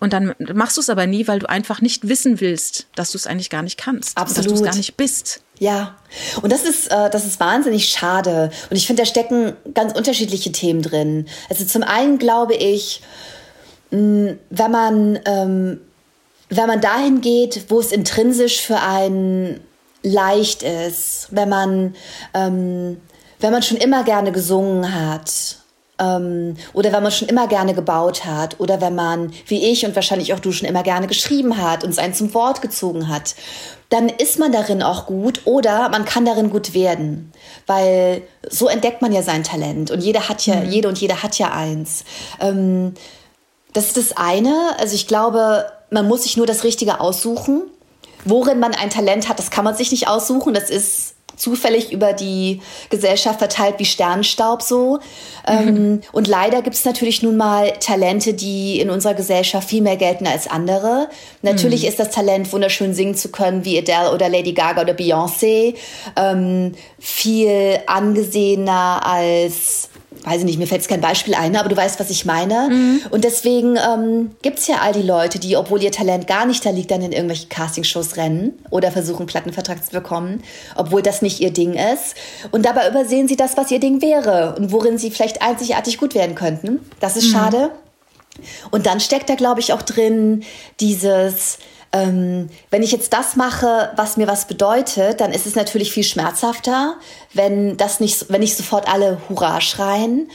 [0.00, 3.18] Und dann machst du es aber nie, weil du einfach nicht wissen willst, dass du
[3.18, 4.16] es eigentlich gar nicht kannst.
[4.16, 4.38] Absolut.
[4.38, 5.42] dass du es gar nicht bist.
[5.60, 5.94] Ja,
[6.40, 8.50] und das ist, äh, das ist wahnsinnig schade.
[8.70, 11.26] Und ich finde, da stecken ganz unterschiedliche Themen drin.
[11.50, 13.02] Also zum einen glaube ich,
[13.90, 15.80] mh, wenn man, ähm,
[16.48, 19.60] wenn man dahin geht, wo es intrinsisch für einen
[20.02, 21.94] leicht ist, wenn man,
[22.32, 22.96] ähm,
[23.40, 25.58] wenn man schon immer gerne gesungen hat,
[26.00, 29.94] ähm, oder wenn man schon immer gerne gebaut hat oder wenn man, wie ich und
[29.94, 33.34] wahrscheinlich auch du schon immer gerne geschrieben hat und es einen zum Wort gezogen hat,
[33.90, 37.32] dann ist man darin auch gut oder man kann darin gut werden,
[37.66, 40.70] weil so entdeckt man ja sein Talent und jeder hat ja, mhm.
[40.70, 42.04] jede und jeder hat ja eins.
[42.40, 42.94] Ähm,
[43.72, 44.72] das ist das eine.
[44.78, 47.62] Also ich glaube, man muss sich nur das Richtige aussuchen.
[48.24, 50.52] Worin man ein Talent hat, das kann man sich nicht aussuchen.
[50.52, 52.60] Das ist zufällig über die
[52.90, 55.00] Gesellschaft verteilt wie Sternenstaub so.
[55.48, 56.02] Mhm.
[56.12, 60.26] und leider gibt es natürlich nun mal Talente, die in unserer Gesellschaft viel mehr gelten
[60.26, 61.08] als andere.
[61.42, 61.88] Natürlich mhm.
[61.88, 65.74] ist das Talent, wunderschön singen zu können, wie Adele oder Lady Gaga oder Beyoncé,
[66.16, 69.89] ähm, viel angesehener als
[70.24, 72.68] weiß ich nicht, mir fällt jetzt kein Beispiel ein, aber du weißt, was ich meine.
[72.70, 73.00] Mhm.
[73.10, 76.64] Und deswegen ähm, gibt es ja all die Leute, die, obwohl ihr Talent gar nicht
[76.64, 80.42] da liegt, dann in irgendwelche Castingshows rennen oder versuchen, Plattenvertrag zu bekommen,
[80.76, 82.14] obwohl das nicht ihr Ding ist.
[82.50, 86.14] Und dabei übersehen sie das, was ihr Ding wäre und worin sie vielleicht einzigartig gut
[86.14, 86.80] werden könnten.
[87.00, 87.32] Das ist mhm.
[87.32, 87.70] schade.
[88.70, 90.44] Und dann steckt da, glaube ich, auch drin
[90.80, 91.58] dieses,
[91.92, 96.04] ähm, wenn ich jetzt das mache, was mir was bedeutet, dann ist es natürlich viel
[96.04, 96.96] schmerzhafter,
[97.34, 100.30] wenn das nicht, wenn nicht sofort alle Hurra schreien.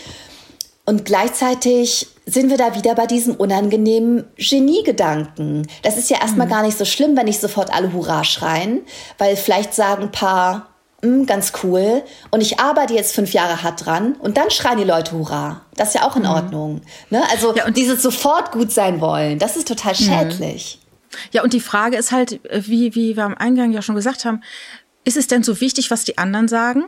[0.85, 5.67] Und gleichzeitig sind wir da wieder bei diesem unangenehmen Geniegedanken.
[5.83, 6.51] Das ist ja erstmal mhm.
[6.51, 8.81] gar nicht so schlimm, wenn nicht sofort alle Hurra schreien,
[9.17, 10.69] weil vielleicht sagen ein paar,
[11.01, 14.83] hm, ganz cool, und ich arbeite jetzt fünf Jahre hart dran und dann schreien die
[14.83, 15.61] Leute Hurra.
[15.75, 16.29] Das ist ja auch in mhm.
[16.29, 16.81] Ordnung.
[17.09, 17.23] Ne?
[17.31, 20.05] Also ja, und dieses sofort gut sein wollen, das ist total mhm.
[21.31, 24.25] Ja, und die Frage ist halt, äh, wie, wie wir am Eingang ja schon gesagt
[24.25, 24.41] haben,
[25.05, 26.85] ist es denn so wichtig, was die anderen sagen?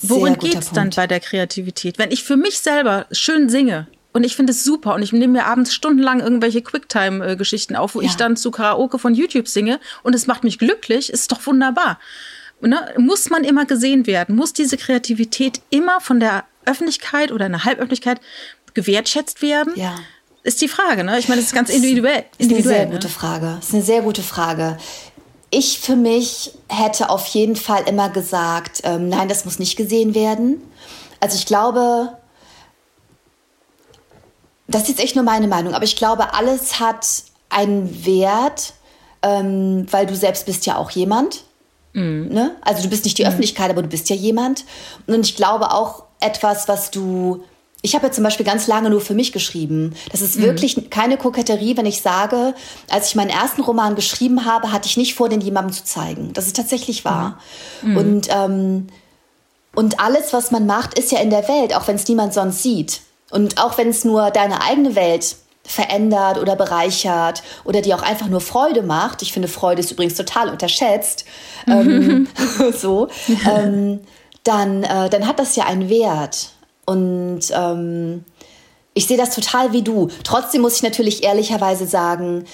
[0.00, 1.98] Worin geht es dann bei der Kreativität?
[1.98, 5.34] Wenn ich für mich selber schön singe und ich finde es super und ich nehme
[5.34, 8.06] mir abends stundenlang irgendwelche Quicktime-Geschichten auf, wo ja.
[8.06, 11.98] ich dann zu Karaoke von YouTube singe und es macht mich glücklich, ist doch wunderbar.
[12.60, 12.94] Ne?
[12.98, 14.36] Muss man immer gesehen werden?
[14.36, 18.20] Muss diese Kreativität immer von der Öffentlichkeit oder einer Halböffentlichkeit
[18.74, 19.72] gewertschätzt werden?
[19.74, 19.96] Ja
[20.46, 21.18] ist die Frage, ne?
[21.18, 22.24] Ich meine, das ist ganz individuell.
[22.38, 22.92] Das ist eine sehr ne?
[22.92, 23.56] gute Frage.
[23.56, 24.78] Das ist eine sehr gute Frage.
[25.50, 30.14] Ich für mich hätte auf jeden Fall immer gesagt, ähm, nein, das muss nicht gesehen
[30.14, 30.62] werden.
[31.20, 32.16] Also ich glaube,
[34.68, 37.06] das ist jetzt echt nur meine Meinung, aber ich glaube, alles hat
[37.48, 38.74] einen Wert,
[39.22, 41.44] ähm, weil du selbst bist ja auch jemand.
[41.92, 42.28] Mhm.
[42.30, 42.56] Ne?
[42.60, 43.28] Also du bist nicht die mhm.
[43.28, 44.64] Öffentlichkeit, aber du bist ja jemand.
[45.06, 47.44] Und ich glaube auch, etwas, was du
[47.82, 49.94] ich habe ja zum Beispiel ganz lange nur für mich geschrieben.
[50.10, 50.42] Das ist mhm.
[50.42, 52.54] wirklich keine Koketterie, wenn ich sage,
[52.90, 56.32] als ich meinen ersten Roman geschrieben habe, hatte ich nicht vor, den jemandem zu zeigen.
[56.32, 57.38] Das ist tatsächlich wahr.
[57.82, 57.96] Mhm.
[57.96, 58.86] Und, ähm,
[59.74, 62.62] und alles, was man macht, ist ja in der Welt, auch wenn es niemand sonst
[62.62, 63.02] sieht.
[63.30, 68.28] Und auch wenn es nur deine eigene Welt verändert oder bereichert oder die auch einfach
[68.28, 69.22] nur Freude macht.
[69.22, 71.24] Ich finde, Freude ist übrigens total unterschätzt.
[71.66, 72.28] ähm,
[72.76, 73.08] so,
[73.48, 74.00] ähm,
[74.44, 76.50] dann, äh, dann hat das ja einen Wert.
[76.86, 78.24] Und ähm,
[78.94, 80.08] ich sehe das total wie du.
[80.24, 82.44] Trotzdem muss ich natürlich ehrlicherweise sagen,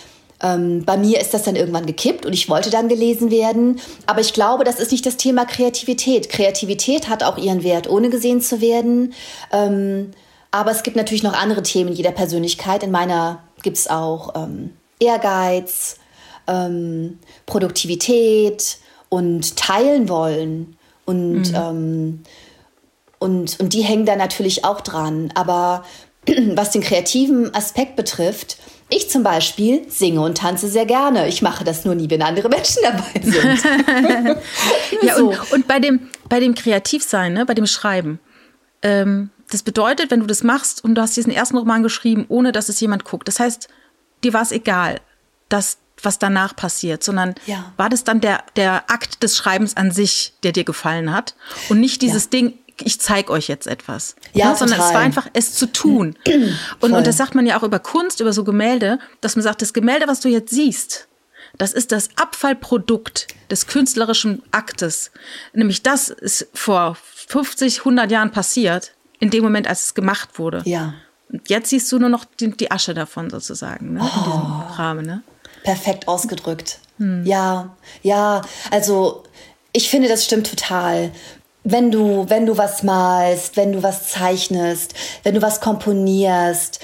[0.43, 3.81] ähm, bei mir ist das dann irgendwann gekippt und ich wollte dann gelesen werden.
[4.07, 6.29] Aber ich glaube, das ist nicht das Thema Kreativität.
[6.29, 9.15] Kreativität hat auch ihren Wert, ohne gesehen zu werden.
[9.53, 10.11] Ähm,
[10.51, 12.83] aber es gibt natürlich noch andere Themen jeder Persönlichkeit.
[12.83, 15.97] In meiner gibt es auch ähm, Ehrgeiz,
[16.49, 18.79] ähm, Produktivität
[19.09, 20.77] und teilen wollen.
[21.05, 22.25] Und mhm.
[23.23, 25.33] Und, und die hängen da natürlich auch dran.
[25.35, 25.85] Aber
[26.55, 28.59] was den kreativen Aspekt betrifft,
[28.89, 31.27] ich zum Beispiel singe und tanze sehr gerne.
[31.29, 34.37] Ich mache das nur nie, wenn andere Menschen dabei sind.
[35.03, 35.31] ja, so.
[35.31, 38.21] und, und, bei dem, bei dem Kreativsein, ne, bei dem Schreiben,
[38.83, 42.53] ähm, das bedeutet, wenn du das machst und du hast diesen ersten Roman geschrieben, ohne
[42.53, 43.29] dass es jemand guckt.
[43.29, 43.69] Das heißt,
[44.25, 45.01] dir war es egal,
[45.49, 47.73] dass was danach passiert, sondern ja.
[47.77, 51.35] war das dann der, der Akt des Schreibens an sich, der dir gefallen hat
[51.69, 52.31] und nicht dieses ja.
[52.31, 54.17] Ding, ich zeige euch jetzt etwas.
[54.33, 56.17] Ja, ja sondern es war einfach, es zu tun.
[56.81, 59.63] und, und das sagt man ja auch über Kunst, über so Gemälde, dass man sagt,
[59.63, 61.09] das Gemälde, was du jetzt siehst,
[61.59, 65.11] das ist das Abfallprodukt des künstlerischen Aktes.
[65.53, 66.97] Nämlich das ist vor
[67.29, 70.63] 50, 100 Jahren passiert, in dem Moment, als es gemacht wurde.
[70.65, 70.95] Ja.
[71.31, 74.01] Und jetzt siehst du nur noch die, die Asche davon sozusagen, ne?
[74.03, 74.05] Oh.
[74.05, 74.75] in diesem oh.
[74.77, 75.07] Rahmen.
[75.07, 75.23] Ne?
[75.63, 76.79] Perfekt ausgedrückt.
[76.99, 77.25] Hm.
[77.25, 79.25] Ja, ja, also
[79.73, 81.13] ich finde, das stimmt total
[81.65, 86.81] wenn du, wenn du was malst, wenn du was zeichnest, wenn du was komponierst,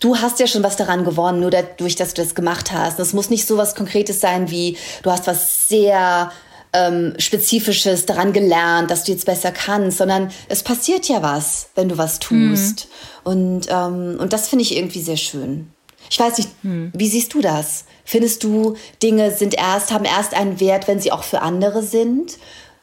[0.00, 2.98] du hast ja schon was daran gewonnen, nur dadurch, dass du das gemacht hast.
[3.00, 6.30] Es muss nicht so was Konkretes sein wie, du hast was sehr
[6.72, 11.88] ähm, Spezifisches daran gelernt, dass du jetzt besser kannst, sondern es passiert ja was, wenn
[11.88, 12.88] du was tust.
[13.24, 13.30] Mhm.
[13.30, 15.72] Und, ähm, und das finde ich irgendwie sehr schön.
[16.10, 16.92] Ich weiß nicht, mhm.
[16.94, 17.84] wie siehst du das?
[18.04, 22.38] Findest du, Dinge sind erst, haben erst einen Wert, wenn sie auch für andere sind?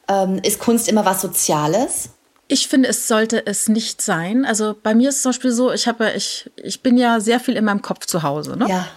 [0.07, 2.09] Ähm, ist Kunst immer was Soziales?
[2.47, 4.45] Ich finde, es sollte es nicht sein.
[4.45, 7.39] Also bei mir ist es zum Beispiel so, ich habe, ich, ich bin ja sehr
[7.39, 8.55] viel in meinem Kopf zu Hause.
[8.57, 8.67] Ne?
[8.69, 8.87] Ja.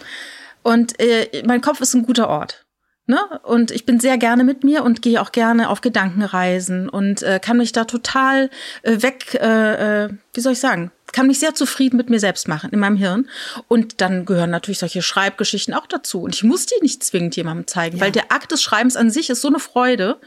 [0.61, 2.65] Und äh, mein Kopf ist ein guter Ort.
[3.07, 3.17] Ne?
[3.41, 7.39] Und ich bin sehr gerne mit mir und gehe auch gerne auf Gedankenreisen und äh,
[7.39, 8.51] kann mich da total
[8.83, 12.47] äh, weg, äh, äh wie soll ich sagen, kann mich sehr zufrieden mit mir selbst
[12.47, 13.29] machen in meinem Hirn.
[13.67, 16.21] Und dann gehören natürlich solche Schreibgeschichten auch dazu.
[16.21, 18.03] Und ich muss die nicht zwingend jemandem zeigen, ja.
[18.03, 20.17] weil der Akt des Schreibens an sich ist so eine Freude.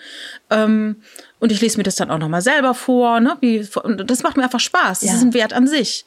[0.50, 1.02] Ähm,
[1.38, 3.20] und ich lese mir das dann auch nochmal selber vor.
[3.20, 3.36] Ne?
[3.40, 5.00] Wie, und das macht mir einfach Spaß.
[5.00, 5.16] Das ja.
[5.16, 6.04] ist ein Wert an sich.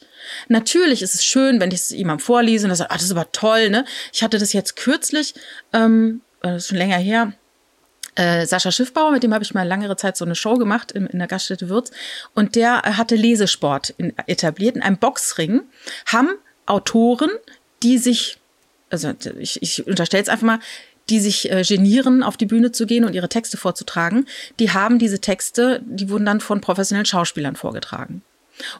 [0.48, 3.12] Natürlich ist es schön, wenn ich es jemandem vorlese und er sagt, ah, das ist
[3.12, 3.70] aber toll.
[3.70, 3.84] Ne?
[4.12, 5.34] Ich hatte das jetzt kürzlich,
[5.72, 7.32] ähm, äh, das ist schon länger her,
[8.16, 11.06] äh, Sascha Schiffbauer, mit dem habe ich mal längere Zeit so eine Show gemacht in,
[11.06, 11.90] in der Gaststätte Würz.
[12.34, 14.76] Und der hatte Lesesport in, etabliert.
[14.76, 15.62] In einem Boxring
[16.06, 16.30] haben
[16.66, 17.30] Autoren,
[17.82, 18.38] die sich,
[18.90, 20.58] also ich, ich unterstelle es einfach mal,
[21.08, 24.26] die sich äh, genieren, auf die Bühne zu gehen und ihre Texte vorzutragen,
[24.58, 28.22] die haben diese Texte, die wurden dann von professionellen Schauspielern vorgetragen.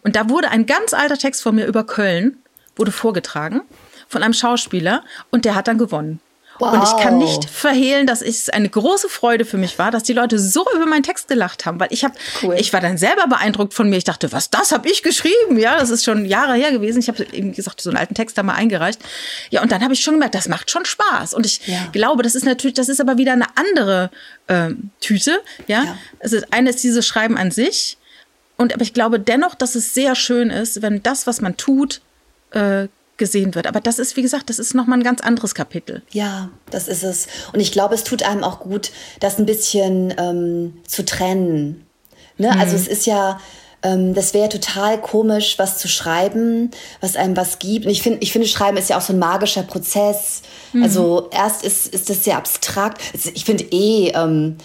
[0.03, 2.39] Und da wurde ein ganz alter Text von mir über Köln,
[2.75, 3.63] wurde vorgetragen
[4.09, 6.21] von einem Schauspieler und der hat dann gewonnen.
[6.59, 6.73] Wow.
[6.73, 10.13] Und ich kann nicht verhehlen, dass es eine große Freude für mich war, dass die
[10.13, 12.57] Leute so über meinen Text gelacht haben, weil ich habe, cool.
[12.59, 13.97] ich war dann selber beeindruckt von mir.
[13.97, 15.59] Ich dachte, was, das habe ich geschrieben?
[15.59, 17.01] Ja, das ist schon Jahre her gewesen.
[17.01, 19.01] Ich habe eben gesagt, so einen alten Text da mal eingereicht.
[19.51, 21.35] Ja, und dann habe ich schon gemerkt, das macht schon Spaß.
[21.35, 21.87] Und ich ja.
[21.93, 24.11] glaube, das ist natürlich, das ist aber wieder eine andere
[24.49, 25.41] ähm, Tüte.
[25.67, 25.99] Ja, ja.
[26.21, 27.99] Also eine ist dieses Schreiben an sich.
[28.57, 32.01] Und aber ich glaube dennoch, dass es sehr schön ist, wenn das, was man tut,
[32.53, 33.67] äh, gesehen wird.
[33.67, 36.03] Aber das ist, wie gesagt, das ist nochmal ein ganz anderes Kapitel.
[36.11, 37.27] Ja, das ist es.
[37.53, 38.91] Und ich glaube, es tut einem auch gut,
[39.21, 41.87] das ein bisschen ähm, zu trennen.
[42.39, 42.53] Ne?
[42.53, 42.61] Mhm.
[42.61, 43.41] Also es ist ja,
[43.83, 47.87] ähm, das wäre total komisch, was zu schreiben, was einem was gibt.
[47.87, 50.43] Und ich finde, ich finde, Schreiben ist ja auch so ein magischer Prozess.
[50.73, 50.83] Mhm.
[50.83, 53.01] Also erst ist, ist das sehr abstrakt.
[53.35, 54.57] Ich finde eh, ähm,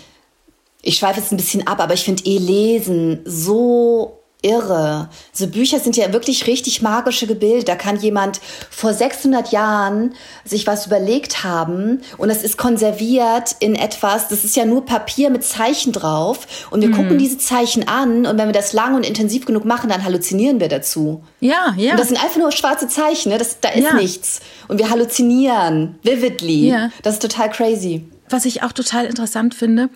[0.82, 5.10] ich schweife jetzt ein bisschen ab, aber ich finde eh Lesen so irre.
[5.32, 7.64] So Bücher sind ja wirklich richtig magische Gebilde.
[7.64, 10.16] Da kann jemand vor 600 Jahren
[10.46, 15.30] sich was überlegt haben und es ist konserviert in etwas, das ist ja nur Papier
[15.30, 16.96] mit Zeichen drauf und wir mhm.
[16.96, 20.60] gucken diese Zeichen an und wenn wir das lang und intensiv genug machen, dann halluzinieren
[20.60, 21.24] wir dazu.
[21.40, 21.92] Ja, ja.
[21.92, 23.38] Und das sind einfach nur schwarze Zeichen, ne?
[23.38, 23.94] das, da ist ja.
[23.94, 24.42] nichts.
[24.68, 26.70] Und wir halluzinieren, vividly.
[26.70, 26.90] Ja.
[27.04, 28.06] Das ist total crazy.
[28.30, 29.90] Was ich auch total interessant finde,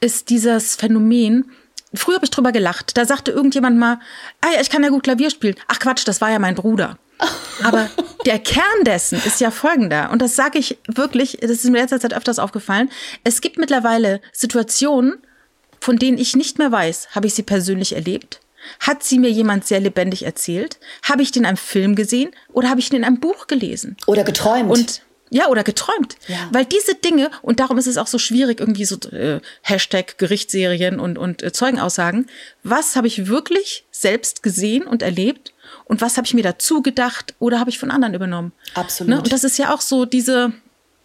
[0.00, 1.50] ist dieses Phänomen,
[1.94, 2.96] früher habe ich drüber gelacht.
[2.96, 3.98] Da sagte irgendjemand mal,
[4.40, 5.56] ah ja, ich kann ja gut Klavier spielen.
[5.68, 6.98] Ach Quatsch, das war ja mein Bruder.
[7.62, 7.88] Aber
[8.26, 10.10] der Kern dessen ist ja folgender.
[10.10, 12.90] Und das sage ich wirklich, das ist mir in letzter Zeit öfters aufgefallen.
[13.24, 15.18] Es gibt mittlerweile Situationen,
[15.80, 18.40] von denen ich nicht mehr weiß, habe ich sie persönlich erlebt?
[18.78, 20.78] Hat sie mir jemand sehr lebendig erzählt?
[21.02, 23.96] Habe ich den in einem Film gesehen oder habe ich den in einem Buch gelesen?
[24.06, 24.70] Oder geträumt.
[24.70, 25.02] Und
[25.32, 26.16] ja, oder geträumt.
[26.28, 26.36] Ja.
[26.52, 31.00] Weil diese Dinge, und darum ist es auch so schwierig, irgendwie so äh, Hashtag Gerichtsserien
[31.00, 32.26] und, und äh, Zeugenaussagen,
[32.62, 35.54] was habe ich wirklich selbst gesehen und erlebt
[35.86, 38.52] und was habe ich mir dazu gedacht oder habe ich von anderen übernommen?
[38.74, 39.08] Absolut.
[39.10, 39.18] Ne?
[39.22, 40.52] Und das ist ja auch so diese,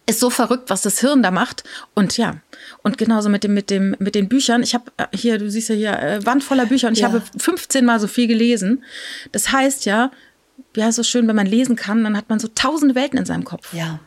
[0.06, 1.64] ist so verrückt, was das Hirn da macht.
[1.96, 2.36] Und ja,
[2.84, 4.62] und genauso mit dem mit dem mit den Büchern.
[4.62, 7.08] Ich habe äh, hier, du siehst ja hier äh, Wand voller Bücher und ich ja.
[7.08, 8.84] habe 15 mal so viel gelesen.
[9.32, 10.12] Das heißt ja,
[10.76, 13.46] ja, so schön, wenn man lesen kann, dann hat man so tausend Welten in seinem
[13.46, 13.74] Kopf.
[13.74, 14.02] Ja.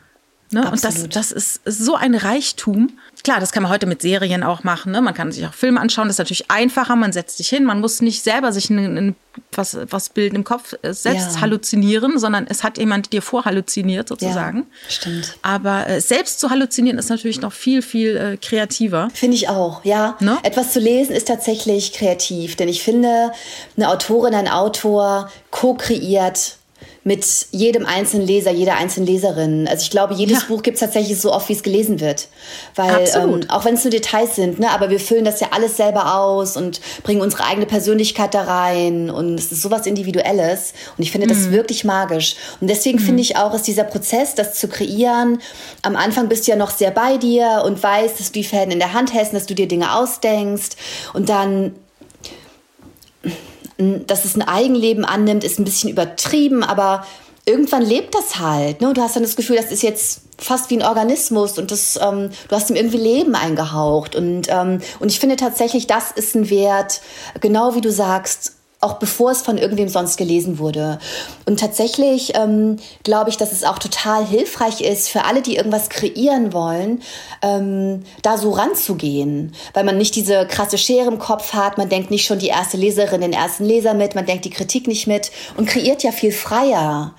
[0.53, 0.69] Ne?
[0.69, 2.91] Und das, das ist so ein Reichtum.
[3.23, 4.91] Klar, das kann man heute mit Serien auch machen.
[4.91, 5.01] Ne?
[5.01, 6.07] Man kann sich auch Filme anschauen.
[6.07, 6.95] Das ist natürlich einfacher.
[6.95, 7.63] Man setzt sich hin.
[7.63, 9.15] Man muss nicht selber sich ein, ein,
[9.53, 11.41] was, was bilden im Kopf äh, selbst ja.
[11.41, 14.57] halluzinieren, sondern es hat jemand dir vorhalluziniert sozusagen.
[14.57, 15.35] Ja, stimmt.
[15.41, 19.09] Aber äh, selbst zu halluzinieren ist natürlich noch viel, viel äh, kreativer.
[19.13, 20.17] Finde ich auch, ja.
[20.19, 20.37] Ne?
[20.43, 22.55] Etwas zu lesen ist tatsächlich kreativ.
[22.55, 23.31] Denn ich finde,
[23.77, 26.57] eine Autorin, ein Autor co-kreiert
[27.03, 29.67] mit jedem einzelnen Leser, jeder einzelnen Leserin.
[29.67, 30.47] Also ich glaube, jedes ja.
[30.47, 32.27] Buch gibt es tatsächlich so oft, wie es gelesen wird.
[32.75, 35.77] Weil ähm, auch wenn es nur Details sind, ne, aber wir füllen das ja alles
[35.77, 39.09] selber aus und bringen unsere eigene Persönlichkeit da rein.
[39.09, 40.73] Und es ist sowas Individuelles.
[40.95, 41.31] Und ich finde mhm.
[41.31, 42.35] das wirklich magisch.
[42.59, 43.05] Und deswegen mhm.
[43.05, 45.41] finde ich auch, ist dieser Prozess, das zu kreieren,
[45.81, 48.71] am Anfang bist du ja noch sehr bei dir und weißt, dass du die Fäden
[48.71, 50.77] in der Hand hältst, dass du dir Dinge ausdenkst.
[51.13, 51.73] Und dann
[54.07, 57.05] dass es ein Eigenleben annimmt, ist ein bisschen übertrieben, aber
[57.45, 58.81] irgendwann lebt das halt.
[58.81, 58.93] Ne?
[58.93, 62.29] Du hast dann das Gefühl, das ist jetzt fast wie ein Organismus und das, ähm,
[62.47, 64.15] du hast ihm irgendwie Leben eingehaucht.
[64.15, 67.01] Und, ähm, und ich finde tatsächlich, das ist ein Wert,
[67.39, 70.99] genau wie du sagst, auch bevor es von irgendwem sonst gelesen wurde.
[71.45, 75.89] Und tatsächlich ähm, glaube ich, dass es auch total hilfreich ist für alle, die irgendwas
[75.89, 77.01] kreieren wollen,
[77.43, 82.09] ähm, da so ranzugehen, weil man nicht diese krasse Schere im Kopf hat, man denkt
[82.09, 85.31] nicht schon die erste Leserin, den ersten Leser mit, man denkt die Kritik nicht mit
[85.57, 87.13] und kreiert ja viel freier.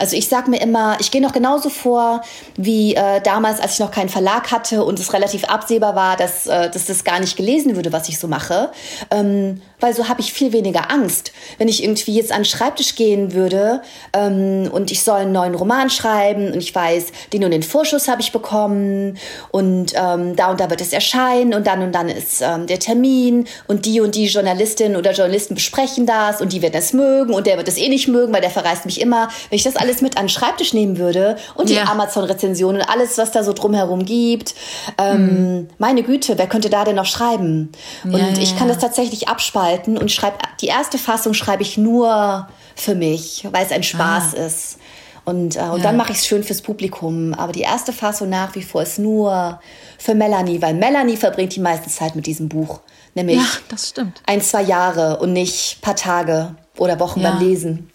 [0.00, 2.22] Also ich sage mir immer, ich gehe noch genauso vor
[2.56, 6.46] wie äh, damals, als ich noch keinen Verlag hatte und es relativ absehbar war, dass,
[6.46, 8.70] äh, dass das gar nicht gelesen würde, was ich so mache.
[9.10, 11.32] Ähm, weil so habe ich viel weniger Angst.
[11.58, 13.82] Wenn ich irgendwie jetzt an den Schreibtisch gehen würde
[14.12, 18.08] ähm, und ich soll einen neuen Roman schreiben und ich weiß, den und den Vorschuss
[18.08, 19.18] habe ich bekommen
[19.50, 22.78] und ähm, da und da wird es erscheinen und dann und dann ist ähm, der
[22.78, 27.32] Termin und die und die Journalistin oder Journalisten besprechen das und die werden es mögen
[27.34, 29.28] und der wird es eh nicht mögen, weil der verreist mich immer.
[29.48, 31.84] Wenn ich das alles mit an den Schreibtisch nehmen würde und die ja.
[31.84, 34.54] Amazon-Rezensionen, alles, was da so drumherum gibt,
[34.98, 35.68] ähm, mhm.
[35.78, 37.72] meine Güte, wer könnte da denn noch schreiben?
[38.04, 42.48] Und ja, ich kann das tatsächlich abspalten und schreibe die erste Fassung schreibe ich nur
[42.76, 44.46] für mich, weil es ein Spaß ah.
[44.46, 44.78] ist.
[45.24, 45.84] Und, äh, und ja.
[45.84, 47.34] dann mache ich es schön fürs Publikum.
[47.34, 49.60] Aber die erste Fassung nach wie vor ist nur
[49.98, 52.80] für Melanie, weil Melanie verbringt die meiste Zeit mit diesem Buch.
[53.14, 54.22] Nämlich ja, das stimmt.
[54.26, 57.30] ein, zwei Jahre und nicht paar Tage oder Wochen ja.
[57.30, 57.89] beim Lesen.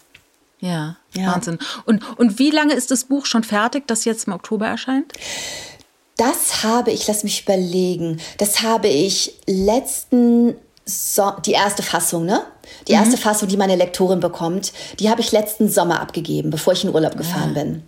[0.60, 1.60] Ja, ja, Wahnsinn.
[1.86, 5.14] Und, und wie lange ist das Buch schon fertig, das jetzt im Oktober erscheint?
[6.18, 12.44] Das habe ich, lass mich überlegen, das habe ich letzten so die erste Fassung, ne?
[12.88, 13.00] Die mhm.
[13.00, 16.94] erste Fassung, die meine Lektorin bekommt, die habe ich letzten Sommer abgegeben, bevor ich in
[16.94, 17.64] Urlaub gefahren ja.
[17.64, 17.84] bin.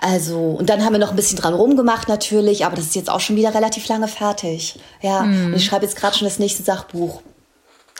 [0.00, 3.10] Also, und dann haben wir noch ein bisschen dran rumgemacht natürlich, aber das ist jetzt
[3.10, 4.78] auch schon wieder relativ lange fertig.
[5.02, 5.46] Ja, mhm.
[5.46, 7.20] und ich schreibe jetzt gerade schon das nächste Sachbuch.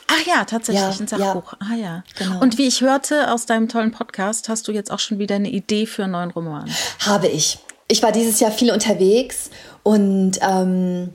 [0.09, 1.53] Ach ja, tatsächlich ja, ein Sachbuch.
[1.53, 2.05] Ja, ah ja.
[2.19, 2.41] Genau.
[2.41, 5.51] Und wie ich hörte aus deinem tollen Podcast, hast du jetzt auch schon wieder eine
[5.51, 6.69] Idee für einen neuen Roman.
[7.01, 7.59] Habe ich.
[7.89, 9.51] Ich war dieses Jahr viel unterwegs
[9.83, 11.11] und ähm,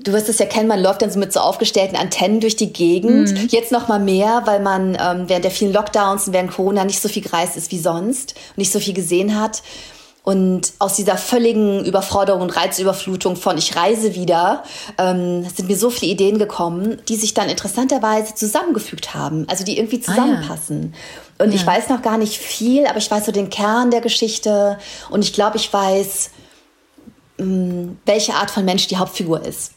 [0.00, 2.72] Du wirst es ja kennen, man läuft dann so mit so aufgestellten Antennen durch die
[2.72, 3.32] Gegend.
[3.32, 3.48] Mhm.
[3.48, 7.00] Jetzt noch mal mehr, weil man ähm, während der vielen Lockdowns und während Corona nicht
[7.00, 9.62] so viel gereist ist wie sonst und nicht so viel gesehen hat.
[10.28, 14.62] Und aus dieser völligen Überforderung und Reizüberflutung von ich reise wieder,
[14.98, 19.78] ähm, sind mir so viele Ideen gekommen, die sich dann interessanterweise zusammengefügt haben, also die
[19.78, 20.92] irgendwie zusammenpassen.
[20.92, 20.96] Ah,
[21.38, 21.44] ja.
[21.46, 21.56] Und ja.
[21.58, 25.24] ich weiß noch gar nicht viel, aber ich weiß so den Kern der Geschichte und
[25.24, 26.28] ich glaube, ich weiß,
[27.38, 29.72] mh, mm, welche Art von Mensch die Hauptfigur ist.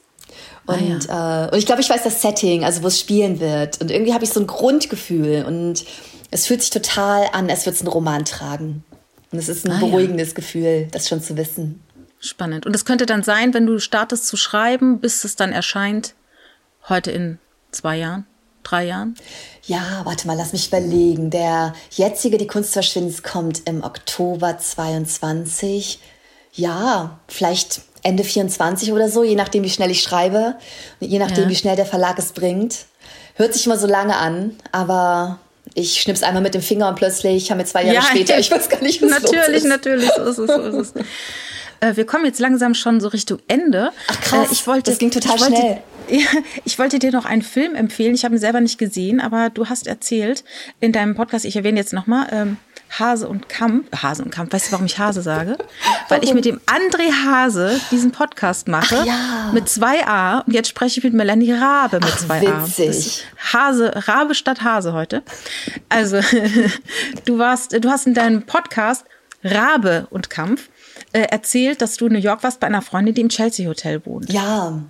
[0.65, 1.45] Und, ah, ja.
[1.45, 3.79] äh, und ich glaube, ich weiß das Setting, also wo es spielen wird.
[3.79, 5.85] Und irgendwie habe ich so ein Grundgefühl und
[6.29, 8.83] es fühlt sich total an, als würde es einen Roman tragen.
[9.31, 10.35] Und es ist ein ah, beruhigendes ja.
[10.35, 11.81] Gefühl, das schon zu wissen.
[12.19, 12.65] Spannend.
[12.65, 16.13] Und es könnte dann sein, wenn du startest zu schreiben, bis es dann erscheint,
[16.87, 17.39] heute in
[17.71, 18.25] zwei Jahren,
[18.63, 19.15] drei Jahren?
[19.63, 21.29] Ja, warte mal, lass mich überlegen.
[21.29, 25.99] Der jetzige Die Kunst verschwindet kommt im Oktober 22.
[26.53, 30.55] Ja, vielleicht Ende 24 oder so, je nachdem, wie schnell ich schreibe,
[30.99, 31.49] je nachdem, ja.
[31.49, 32.85] wie schnell der Verlag es bringt.
[33.35, 35.39] Hört sich immer so lange an, aber
[35.73, 38.51] ich schnipp's einmal mit dem Finger und plötzlich haben wir zwei Jahre ja, später, ich
[38.51, 39.63] weiß gar nicht, was Natürlich, los ist.
[39.65, 41.03] natürlich, so ist es, so ist es.
[41.83, 43.91] Äh, wir kommen jetzt langsam schon so Richtung Ende.
[44.07, 45.81] Ach krass, äh, ich wollte, das ging total wollte, schnell.
[46.09, 46.27] Ja,
[46.63, 48.13] ich wollte dir noch einen Film empfehlen.
[48.13, 50.43] Ich habe ihn selber nicht gesehen, aber du hast erzählt
[50.79, 52.57] in deinem Podcast, ich erwähne jetzt nochmal, ähm,
[52.91, 53.87] Hase und Kampf.
[54.03, 55.57] Hase und Kampf, weißt du, warum ich Hase sage?
[56.09, 59.03] Weil ich mit dem André Hase diesen Podcast mache.
[59.05, 59.49] Ja.
[59.53, 60.39] Mit zwei A.
[60.39, 62.65] Und jetzt spreche ich mit Melanie Rabe mit Ach, zwei A.
[62.65, 63.25] witzig.
[63.53, 65.23] Hase, Rabe statt Hase heute.
[65.89, 66.19] Also,
[67.25, 69.05] du warst, du hast in deinem Podcast
[69.43, 70.69] Rabe und Kampf
[71.13, 74.05] äh, erzählt, dass du in New York warst bei einer Freundin, die im Chelsea Hotel
[74.05, 74.31] wohnt.
[74.31, 74.81] Ja,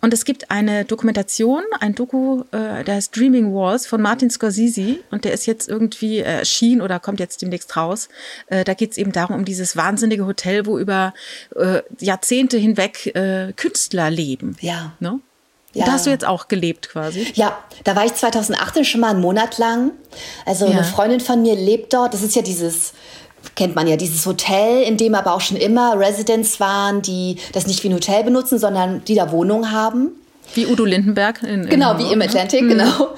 [0.00, 4.98] Und es gibt eine Dokumentation, ein Doku, äh, der heißt Dreaming Walls von Martin Scorsese
[5.10, 8.08] und der ist jetzt irgendwie äh, erschienen oder kommt jetzt demnächst raus.
[8.46, 11.14] Äh, da geht es eben darum, um dieses wahnsinnige Hotel, wo über
[11.56, 14.56] äh, Jahrzehnte hinweg äh, Künstler leben.
[14.60, 14.92] ja.
[15.00, 15.20] Ne?
[15.74, 15.86] Ja.
[15.86, 17.26] Da hast du jetzt auch gelebt quasi.
[17.32, 19.92] Ja, da war ich 2018 schon mal einen Monat lang.
[20.44, 20.72] Also Ja.
[20.72, 22.12] eine Freundin von mir lebt dort.
[22.12, 22.92] Das ist ja dieses,
[23.54, 27.66] kennt man ja, dieses Hotel, in dem aber auch schon immer Residents waren, die das
[27.66, 30.10] nicht wie ein Hotel benutzen, sondern die da Wohnungen haben.
[30.54, 31.42] Wie Udo Lindenberg.
[31.42, 32.26] In, in Genau, wie im ne?
[32.26, 33.08] Atlantic, genau.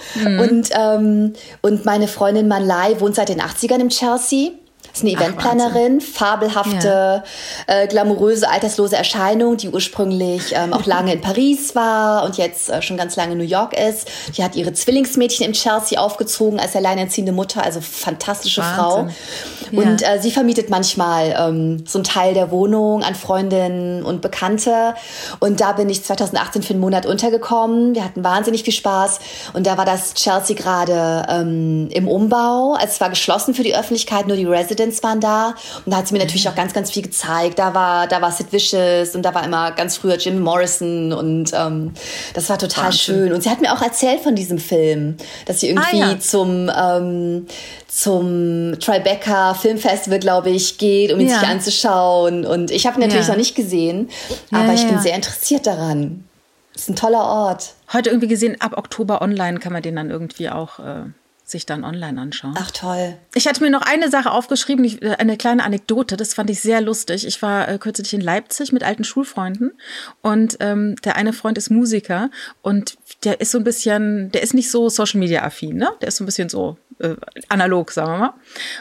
[0.43, 4.51] Und, ähm, und meine Freundin Manlai wohnt seit den 80ern im Chelsea.
[4.95, 7.25] Ist eine Ach, Eventplanerin, fabelhafte,
[7.67, 12.81] äh, glamouröse, alterslose Erscheinung, die ursprünglich ähm, auch lange in Paris war und jetzt äh,
[12.81, 14.09] schon ganz lange in New York ist.
[14.37, 18.99] Die hat ihre Zwillingsmädchen im Chelsea aufgezogen als alleinerziehende Mutter, also fantastische Frau.
[18.99, 19.79] Wahnsinn.
[19.79, 20.15] Und Ja.
[20.15, 24.95] äh, sie vermietet manchmal ähm, so einen Teil der Wohnung an Freundinnen und Bekannte.
[25.41, 27.97] Und da bin ich 2018 für einen Monat untergekommen.
[27.97, 29.19] Wir hatten wahnsinnig viel Spaß.
[29.55, 32.75] Und da war das Chelsea gerade ähm, im Umbau.
[32.75, 35.55] Also es war geschlossen für die Öffentlichkeit, nur die Residents waren da.
[35.85, 37.59] Und da hat sie mir natürlich auch ganz, ganz viel gezeigt.
[37.59, 41.13] Da war, da war Sid Vicious und da war immer ganz früher Jim Morrison.
[41.13, 41.93] Und ähm,
[42.35, 42.99] das war total Wahnsinn.
[43.01, 43.33] schön.
[43.33, 45.17] Und sie hat mir auch erzählt von diesem Film,
[45.47, 46.19] dass sie irgendwie Ah, ja.
[46.19, 47.47] zum, ähm,
[47.89, 51.39] zum Tribeca Filmfestival, glaube ich, geht, um ihn Ja.
[51.41, 52.45] sich anzuschauen.
[52.45, 53.33] Und ich habe ihn natürlich Ja.
[53.33, 54.11] noch nicht gesehen,
[54.53, 56.25] aber ich bin sehr interessiert daran.
[56.77, 57.75] ist ein toller Ort.
[57.93, 61.05] Heute irgendwie gesehen, ab Oktober online kann man den dann irgendwie auch äh,
[61.45, 62.55] sich dann online anschauen.
[62.57, 63.17] Ach toll.
[63.35, 66.61] Ich hatte mir noch eine Sache aufgeschrieben, ich, äh, eine kleine Anekdote, das fand ich
[66.61, 67.27] sehr lustig.
[67.27, 69.73] Ich war äh, kürzlich in Leipzig mit alten Schulfreunden
[70.23, 72.31] und ähm, der eine Freund ist Musiker
[72.63, 75.91] und der ist so ein bisschen, der ist nicht so Social Media affin, ne?
[76.01, 77.15] Der ist so ein bisschen so äh,
[77.49, 78.35] analog, sagen wir mal.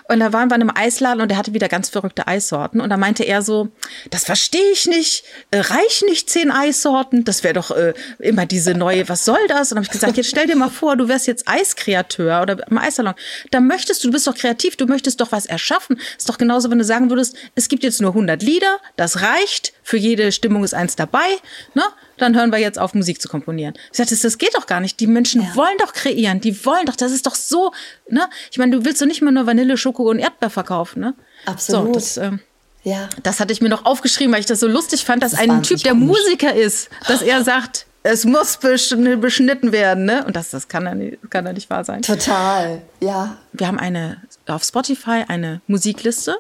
[0.10, 2.90] Und da waren wir in einem Eisladen und der hatte wieder ganz verrückte Eissorten und
[2.90, 3.70] da meinte er so,
[4.12, 8.74] das verstehe ich nicht, äh, reichen nicht zehn Eissorten, das wäre doch äh, immer diese
[8.74, 9.72] neue, was soll das?
[9.72, 12.78] Und habe ich gesagt, jetzt stell dir mal vor, du wärst jetzt Eiskreateur oder am
[12.78, 13.14] Eissalon.
[13.52, 16.00] Da möchtest du, du bist doch kreativ, du möchtest doch was erschaffen.
[16.18, 19.74] Ist doch genauso, wenn du sagen würdest, es gibt jetzt nur 100 Lieder, das reicht,
[19.84, 21.28] für jede Stimmung ist eins dabei,
[21.74, 21.84] ne?
[22.18, 23.74] Dann hören wir jetzt auf, Musik zu komponieren.
[23.92, 25.00] Ich sagte, das geht doch gar nicht.
[25.00, 25.56] Die Menschen Ja.
[25.56, 27.72] wollen doch kreieren, die wollen doch, das ist doch so,
[28.08, 28.30] ne?
[28.52, 31.14] Ich meine, du willst doch nicht mehr nur Vanille, Schoko und Erdbeer verkaufen, ne?
[31.46, 31.88] Absolut.
[31.88, 32.40] So, das, ähm,
[32.84, 33.10] Ja.
[33.24, 35.64] das hatte ich mir noch aufgeschrieben, weil ich das so lustig fand, dass Das ein
[35.64, 36.08] Typ, der komisch.
[36.20, 40.26] Musiker ist, dass er sagt, es muss besch- beschnitten werden, ne?
[40.26, 42.02] Und das, das kann ja nicht, kann ja nicht wahr sein.
[42.02, 42.82] Total.
[43.00, 43.38] Ja.
[43.54, 46.36] Wir haben eine auf Spotify eine Musikliste,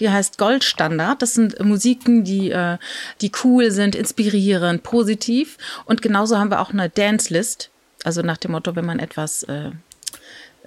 [0.00, 1.22] die heißt Goldstandard.
[1.22, 2.76] Das sind Musiken, die, äh,
[3.22, 5.56] die cool sind, inspirierend, positiv.
[5.86, 7.70] Und genauso haben wir auch eine Dance-List.
[8.04, 9.44] Also nach dem Motto, wenn man etwas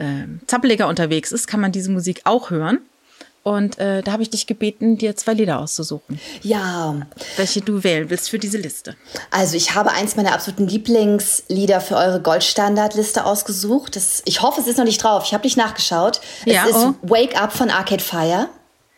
[0.01, 2.79] äh, zappeliger unterwegs ist, kann man diese Musik auch hören.
[3.43, 6.95] Und äh, da habe ich dich gebeten, dir zwei Lieder auszusuchen, Ja.
[7.37, 8.95] welche du wählen willst für diese Liste.
[9.31, 13.95] Also ich habe eins meiner absoluten Lieblingslieder für eure Goldstandardliste ausgesucht.
[13.95, 15.23] Das, ich hoffe, es ist noch nicht drauf.
[15.25, 16.21] Ich habe nicht nachgeschaut.
[16.45, 16.93] Ja, es ist oh.
[17.01, 18.47] Wake Up von Arcade Fire.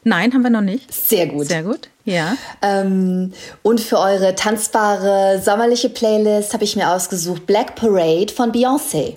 [0.04, 0.93] Nein, haben wir noch nicht.
[0.93, 1.47] Sehr gut.
[1.47, 1.88] Sehr gut.
[2.04, 2.36] Ja.
[2.62, 3.32] Ähm,
[3.62, 9.16] und für eure tanzbare sommerliche Playlist habe ich mir ausgesucht Black Parade von Beyoncé.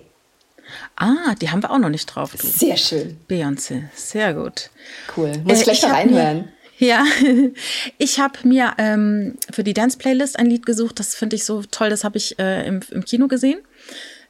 [0.96, 2.32] Ah, die haben wir auch noch nicht drauf.
[2.40, 2.46] Du.
[2.46, 3.18] Sehr schön.
[3.28, 4.70] Beyoncé, sehr gut.
[5.16, 5.32] Cool.
[5.44, 6.48] Muss ich gleich mal hab reinhören.
[6.78, 7.04] Ja,
[7.98, 11.88] ich habe mir ähm, für die Dance-Playlist ein Lied gesucht, das finde ich so toll,
[11.90, 13.60] das habe ich äh, im, im Kino gesehen.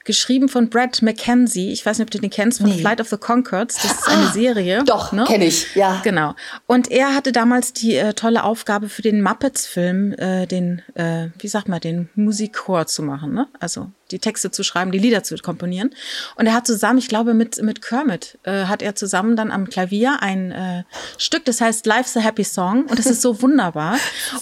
[0.05, 1.73] Geschrieben von Brad McKenzie.
[1.73, 2.79] Ich weiß nicht, ob du den kennst, von Nee.
[2.79, 3.75] Flight of the Concords.
[3.83, 4.85] Das ist eine Ah, Serie.
[4.85, 6.01] doch, kenn ich, ja.
[6.05, 6.37] Genau.
[6.69, 11.49] Und er hatte damals die äh, tolle Aufgabe für den Muppets-Film, äh, den, äh, wie
[11.49, 13.35] sagt man, den Musikchor zu machen.
[13.35, 13.49] Ne?
[13.59, 15.91] Also die Texte zu schreiben, die Lieder zu komponieren.
[16.37, 19.69] Und er hat zusammen, ich glaube, mit, mit Kermit, äh, hat er zusammen dann am
[19.69, 20.85] Klavier ein äh,
[21.19, 22.85] Stück, das heißt Life's a Happy Song.
[22.85, 23.99] Und das ist so wunderbar.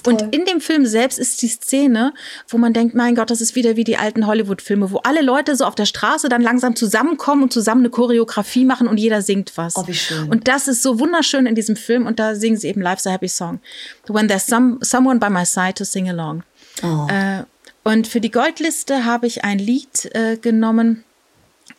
[0.06, 2.12] und in dem Film selbst ist die Szene,
[2.48, 5.56] wo man denkt, mein Gott, das ist wieder wie die alten Hollywood-Filme, wo alle Leute
[5.56, 9.56] so auf der Straße dann langsam zusammenkommen und zusammen eine Choreografie machen und jeder singt
[9.56, 9.76] was.
[9.76, 10.28] Oh, wie schön.
[10.28, 13.10] Und das ist so wunderschön in diesem Film und da singen sie eben Life's a
[13.10, 13.60] Happy Song.
[14.08, 16.42] When there's some, someone by my side to sing along.
[16.82, 17.06] Oh.
[17.08, 17.44] Äh,
[17.84, 21.04] und für die Goldliste habe ich ein Lied äh, genommen.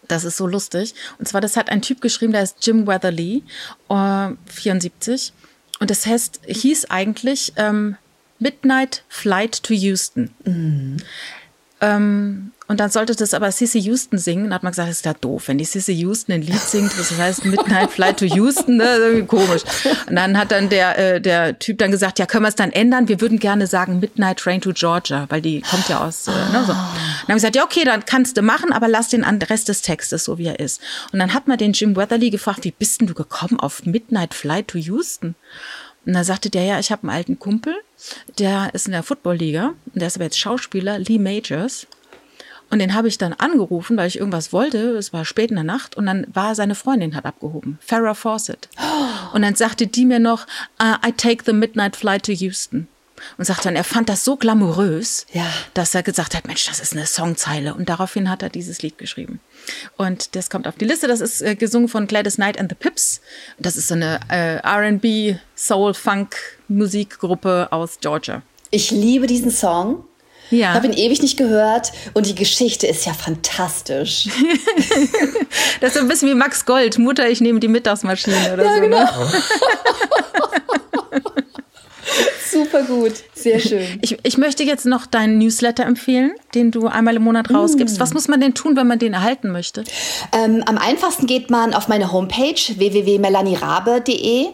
[0.07, 0.93] Das ist so lustig.
[1.17, 3.43] Und zwar, das hat ein Typ geschrieben, der ist Jim Weatherly,
[3.89, 5.33] äh, 74.
[5.79, 7.97] Und das heißt, hieß eigentlich ähm,
[8.39, 10.31] Midnight Flight to Houston.
[10.45, 10.97] Mhm.
[11.81, 14.45] Ähm, und dann sollte das aber Sissy Houston singen.
[14.45, 16.97] Und hat man gesagt, das ist ja doof, wenn die Sissy Houston ein Lied singt,
[16.97, 18.95] das heißt Midnight Flight to Houston, ne?
[18.97, 19.61] irgendwie komisch.
[20.09, 22.71] Und dann hat dann der, äh, der Typ dann gesagt, ja, können wir es dann
[22.71, 23.07] ändern?
[23.07, 26.63] Wir würden gerne sagen Midnight Train to Georgia, weil die kommt ja aus, äh, ne,
[26.65, 26.71] so.
[26.71, 29.69] Und dann haben wir gesagt, ja, okay, dann kannst du machen, aber lass den Rest
[29.69, 30.81] des Textes so, wie er ist.
[31.11, 34.33] Und dann hat man den Jim Weatherly gefragt, wie bist denn du gekommen auf Midnight
[34.33, 35.35] Flight to Houston?
[36.05, 37.75] Und da sagte der, ja, ich habe einen alten Kumpel,
[38.37, 41.87] der ist in der Football-Liga und der ist aber jetzt Schauspieler, Lee Majors.
[42.69, 44.97] Und den habe ich dann angerufen, weil ich irgendwas wollte.
[44.97, 48.69] Es war spät in der Nacht und dann war seine Freundin hat abgehoben, Farrah Fawcett.
[49.33, 50.47] Und dann sagte die mir noch,
[50.81, 52.87] uh, I take the midnight flight to Houston.
[53.37, 55.45] Und sagt dann, er fand das so glamourös, ja.
[55.73, 57.73] dass er gesagt hat, Mensch, das ist eine Songzeile.
[57.73, 59.39] Und daraufhin hat er dieses Lied geschrieben.
[59.95, 61.07] Und das kommt auf die Liste.
[61.07, 63.21] Das ist äh, gesungen von Gladys Knight and the Pips.
[63.57, 66.35] Das ist so eine äh, R&B, Soul, Funk
[66.67, 68.41] Musikgruppe aus Georgia.
[68.69, 70.03] Ich liebe diesen Song.
[70.51, 70.69] Ja.
[70.69, 74.27] Ich habe ihn ewig nicht gehört und die Geschichte ist ja fantastisch.
[75.81, 78.81] das ist ein bisschen wie Max Gold, Mutter, ich nehme die Mittagsmaschine oder ja, so.
[78.81, 78.89] Ne?
[78.89, 79.05] Genau.
[81.15, 81.21] Ne?
[82.55, 83.99] Super gut, sehr schön.
[84.01, 87.97] Ich, ich möchte jetzt noch deinen Newsletter empfehlen, den du einmal im Monat rausgibst.
[87.97, 87.99] Mm.
[87.99, 89.83] Was muss man denn tun, wenn man den erhalten möchte?
[90.31, 94.47] Ähm, am einfachsten geht man auf meine Homepage www.melanierabe.de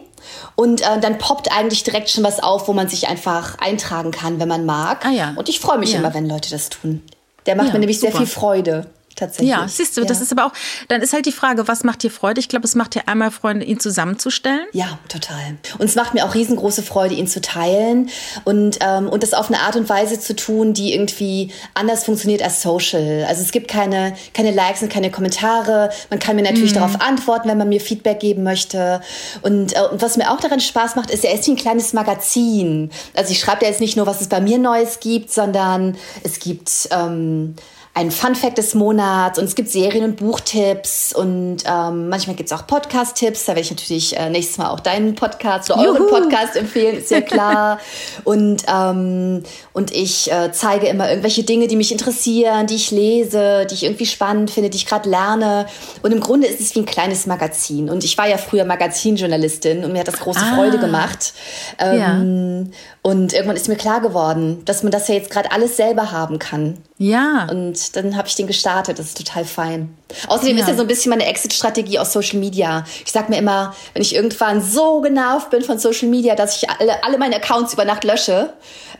[0.54, 4.40] und äh, dann poppt eigentlich direkt schon was auf, wo man sich einfach eintragen kann,
[4.40, 5.04] wenn man mag.
[5.06, 5.34] Ah, ja.
[5.36, 5.98] Und ich freue mich ja.
[5.98, 7.02] immer, wenn Leute das tun.
[7.46, 8.12] Der macht ja, mir nämlich super.
[8.12, 8.86] sehr viel Freude
[9.16, 9.50] tatsächlich.
[9.50, 10.06] Ja, siehst du, ja.
[10.06, 10.52] das ist aber auch,
[10.88, 12.40] dann ist halt die Frage, was macht dir Freude?
[12.40, 14.66] Ich glaube, es macht dir einmal Freude, ihn zusammenzustellen.
[14.72, 15.58] Ja, total.
[15.78, 18.10] Und es macht mir auch riesengroße Freude, ihn zu teilen
[18.44, 22.42] und, ähm, und das auf eine Art und Weise zu tun, die irgendwie anders funktioniert
[22.42, 23.24] als Social.
[23.28, 25.90] Also es gibt keine, keine Likes und keine Kommentare.
[26.10, 26.76] Man kann mir natürlich mhm.
[26.76, 29.00] darauf antworten, wenn man mir Feedback geben möchte.
[29.42, 31.92] Und, äh, und was mir auch daran Spaß macht, ist, er ist wie ein kleines
[31.92, 32.90] Magazin.
[33.14, 36.38] Also ich schreibe ja jetzt nicht nur, was es bei mir Neues gibt, sondern es
[36.38, 37.54] gibt ähm,
[37.94, 42.50] ein Fun Fact des Monats und es gibt Serien- und Buchtipps und ähm, manchmal gibt
[42.50, 43.44] es auch Podcast-Tipps.
[43.44, 47.10] Da werde ich natürlich äh, nächstes Mal auch deinen Podcast oder euren Podcast empfehlen, ist
[47.10, 47.78] ja klar.
[48.24, 49.42] und, ähm,
[49.74, 53.84] und ich äh, zeige immer irgendwelche Dinge, die mich interessieren, die ich lese, die ich
[53.84, 55.66] irgendwie spannend finde, die ich gerade lerne.
[56.00, 57.90] Und im Grunde ist es wie ein kleines Magazin.
[57.90, 60.54] Und ich war ja früher Magazinjournalistin und mir hat das große ah.
[60.54, 61.34] Freude gemacht.
[61.78, 62.70] Ähm, ja.
[63.02, 66.38] Und irgendwann ist mir klar geworden, dass man das ja jetzt gerade alles selber haben
[66.38, 66.78] kann.
[67.02, 67.48] Ja.
[67.50, 69.00] Und dann habe ich den gestartet.
[69.00, 69.92] Das ist total fein.
[70.28, 70.62] Außerdem ja.
[70.62, 72.84] ist ja so ein bisschen meine Exit-Strategie aus Social Media.
[73.04, 76.70] Ich sag mir immer, wenn ich irgendwann so genervt bin von Social Media, dass ich
[76.70, 78.52] alle, alle meine Accounts über Nacht lösche,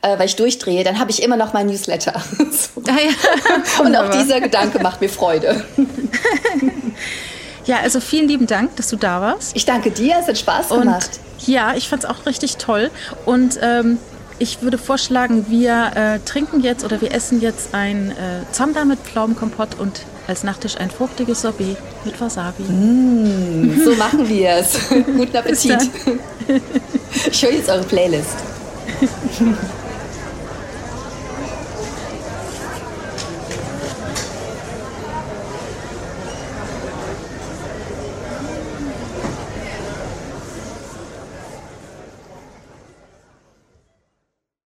[0.03, 2.21] äh, weil ich durchdrehe, dann habe ich immer noch mein Newsletter.
[2.39, 2.83] so.
[2.89, 3.85] ah, ja.
[3.85, 5.65] Und auch dieser Gedanke macht mir Freude.
[7.65, 9.55] Ja, also vielen lieben Dank, dass du da warst.
[9.55, 11.11] Ich danke dir, es hat Spaß gemacht.
[11.39, 12.91] Und ja, ich fand es auch richtig toll.
[13.25, 13.99] Und ähm,
[14.43, 18.14] ich würde vorschlagen, wir äh, trinken jetzt oder wir essen jetzt ein äh,
[18.51, 22.64] Zander mit Pflaumenkompott und als Nachtisch ein fruchtiges Sorbet mit Wasabi.
[22.64, 24.78] Mm, so machen wir es.
[24.88, 25.78] Guten Appetit.
[27.30, 28.36] ich höre jetzt eure Playlist.